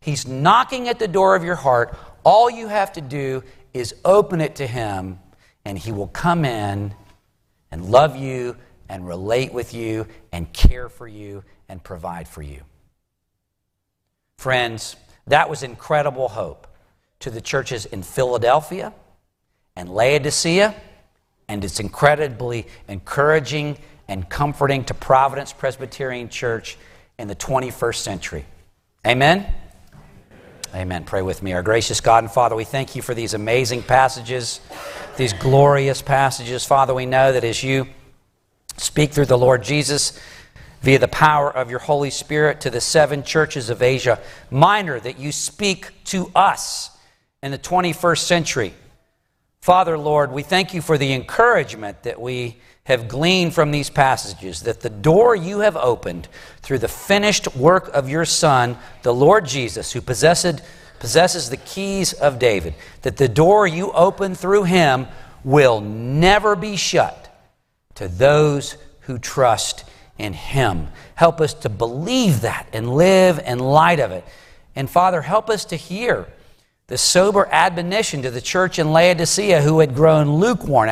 He's 0.00 0.26
knocking 0.26 0.88
at 0.88 0.98
the 0.98 1.08
door 1.08 1.34
of 1.34 1.44
your 1.44 1.56
heart. 1.56 1.96
All 2.24 2.50
you 2.50 2.68
have 2.68 2.92
to 2.92 3.00
do 3.00 3.42
is 3.74 3.94
open 4.04 4.40
it 4.40 4.56
to 4.56 4.66
Him, 4.66 5.18
and 5.64 5.78
He 5.78 5.92
will 5.92 6.08
come 6.08 6.44
in 6.44 6.94
and 7.70 7.86
love 7.86 8.16
you 8.16 8.56
and 8.88 9.06
relate 9.06 9.52
with 9.52 9.74
you 9.74 10.06
and 10.32 10.52
care 10.52 10.88
for 10.88 11.08
you 11.08 11.42
and 11.68 11.82
provide 11.82 12.28
for 12.28 12.42
you. 12.42 12.60
Friends, 14.38 14.96
that 15.26 15.48
was 15.48 15.62
incredible 15.62 16.28
hope 16.28 16.66
to 17.20 17.30
the 17.30 17.40
churches 17.40 17.86
in 17.86 18.02
Philadelphia 18.02 18.92
and 19.76 19.88
Laodicea, 19.88 20.74
and 21.48 21.64
it's 21.64 21.80
incredibly 21.80 22.66
encouraging 22.88 23.78
and 24.12 24.28
comforting 24.28 24.84
to 24.84 24.92
Providence 24.92 25.54
Presbyterian 25.54 26.28
Church 26.28 26.76
in 27.18 27.28
the 27.28 27.34
21st 27.34 27.96
century. 27.96 28.44
Amen? 29.06 29.46
Amen. 30.74 31.04
Pray 31.04 31.22
with 31.22 31.42
me. 31.42 31.54
Our 31.54 31.62
gracious 31.62 32.02
God 32.02 32.22
and 32.22 32.30
Father, 32.30 32.54
we 32.54 32.64
thank 32.64 32.94
you 32.94 33.00
for 33.00 33.14
these 33.14 33.32
amazing 33.32 33.82
passages, 33.82 34.60
these 35.16 35.32
glorious 35.32 36.02
passages. 36.02 36.62
Father, 36.62 36.92
we 36.92 37.06
know 37.06 37.32
that 37.32 37.42
as 37.42 37.62
you 37.62 37.86
speak 38.76 39.12
through 39.12 39.24
the 39.24 39.38
Lord 39.38 39.62
Jesus 39.62 40.20
via 40.82 40.98
the 40.98 41.08
power 41.08 41.50
of 41.50 41.70
your 41.70 41.80
Holy 41.80 42.10
Spirit 42.10 42.60
to 42.60 42.68
the 42.68 42.82
seven 42.82 43.22
churches 43.22 43.70
of 43.70 43.80
Asia 43.80 44.20
Minor, 44.50 45.00
that 45.00 45.18
you 45.18 45.32
speak 45.32 45.90
to 46.04 46.30
us 46.34 46.90
in 47.42 47.50
the 47.50 47.58
21st 47.58 48.18
century. 48.18 48.74
Father, 49.62 49.96
Lord, 49.96 50.32
we 50.32 50.42
thank 50.42 50.74
you 50.74 50.82
for 50.82 50.98
the 50.98 51.12
encouragement 51.12 52.02
that 52.02 52.20
we 52.20 52.56
have 52.82 53.06
gleaned 53.06 53.54
from 53.54 53.70
these 53.70 53.90
passages 53.90 54.62
that 54.62 54.80
the 54.80 54.90
door 54.90 55.36
you 55.36 55.60
have 55.60 55.76
opened 55.76 56.26
through 56.62 56.80
the 56.80 56.88
finished 56.88 57.54
work 57.54 57.88
of 57.94 58.08
your 58.08 58.24
Son, 58.24 58.76
the 59.02 59.14
Lord 59.14 59.46
Jesus, 59.46 59.92
who 59.92 60.00
possessed, 60.00 60.60
possesses 60.98 61.48
the 61.48 61.58
keys 61.58 62.12
of 62.12 62.40
David, 62.40 62.74
that 63.02 63.18
the 63.18 63.28
door 63.28 63.64
you 63.64 63.92
open 63.92 64.34
through 64.34 64.64
him 64.64 65.06
will 65.44 65.80
never 65.80 66.56
be 66.56 66.74
shut 66.74 67.32
to 67.94 68.08
those 68.08 68.76
who 69.02 69.16
trust 69.16 69.84
in 70.18 70.32
him. 70.32 70.88
Help 71.14 71.40
us 71.40 71.54
to 71.54 71.68
believe 71.68 72.40
that 72.40 72.66
and 72.72 72.96
live 72.96 73.38
in 73.38 73.60
light 73.60 74.00
of 74.00 74.10
it. 74.10 74.24
And 74.74 74.90
Father, 74.90 75.22
help 75.22 75.48
us 75.48 75.64
to 75.66 75.76
hear 75.76 76.26
the 76.92 76.98
sober 76.98 77.48
admonition 77.50 78.20
to 78.20 78.30
the 78.30 78.42
church 78.42 78.78
in 78.78 78.92
Laodicea 78.92 79.62
who 79.62 79.80
had 79.80 79.94
grown 79.94 80.28
lukewarm 80.28 80.90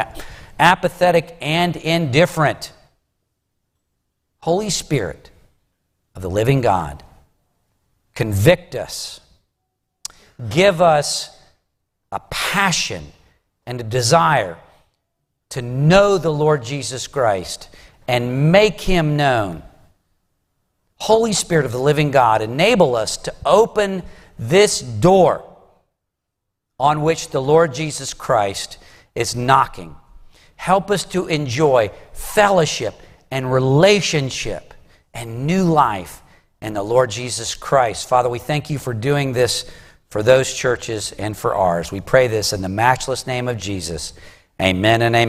apathetic, 0.59 1.36
and 1.42 1.76
indifferent. 1.76 2.72
Holy 4.38 4.70
Spirit 4.70 5.30
of 6.14 6.22
the 6.22 6.30
living 6.30 6.62
God, 6.62 7.03
convict 8.14 8.74
us. 8.74 9.20
Give 10.48 10.80
us 10.80 11.38
a 12.11 12.20
passion 12.30 13.05
and 13.66 13.78
a 13.78 13.84
desire 13.84 14.57
to 15.51 15.61
know 15.61 16.16
the 16.16 16.32
Lord 16.32 16.64
Jesus 16.64 17.09
Christ 17.09 17.68
and 18.09 18.51
make 18.51 18.80
him 18.80 19.18
known. 19.18 19.62
Holy 20.96 21.34
Spirit 21.34 21.66
of 21.66 21.72
the 21.72 21.78
living 21.78 22.11
God, 22.11 22.40
enable 22.40 22.96
us 22.96 23.18
to 23.18 23.34
open 23.44 24.03
this 24.38 24.80
door 24.80 25.44
on 26.81 27.03
which 27.03 27.28
the 27.28 27.41
Lord 27.41 27.72
Jesus 27.72 28.14
Christ 28.14 28.78
is 29.14 29.37
knocking 29.37 29.95
Help 30.61 30.91
us 30.91 31.07
to 31.07 31.26
enjoy 31.26 31.91
fellowship 32.12 32.95
and 33.31 33.51
relationship 33.51 34.74
and 35.14 35.47
new 35.47 35.64
life 35.64 36.20
in 36.61 36.74
the 36.74 36.83
Lord 36.83 37.09
Jesus 37.09 37.55
Christ. 37.55 38.07
Father, 38.07 38.28
we 38.28 38.39
thank 38.39 38.68
you 38.68 38.78
for 38.78 38.93
doing 38.93 39.33
this 39.33 39.64
for 40.11 40.22
those 40.22 40.53
churches 40.53 41.12
and 41.12 41.35
for 41.35 41.55
ours. 41.55 41.91
We 41.91 42.03
pray 42.03 42.28
this 42.28 42.53
in 42.53 42.61
the 42.61 42.68
matchless 42.68 43.26
name 43.26 43.49
of 43.49 43.57
Jesus. 43.57 44.12
Amen 44.61 45.01
and 45.01 45.16
amen. 45.16 45.28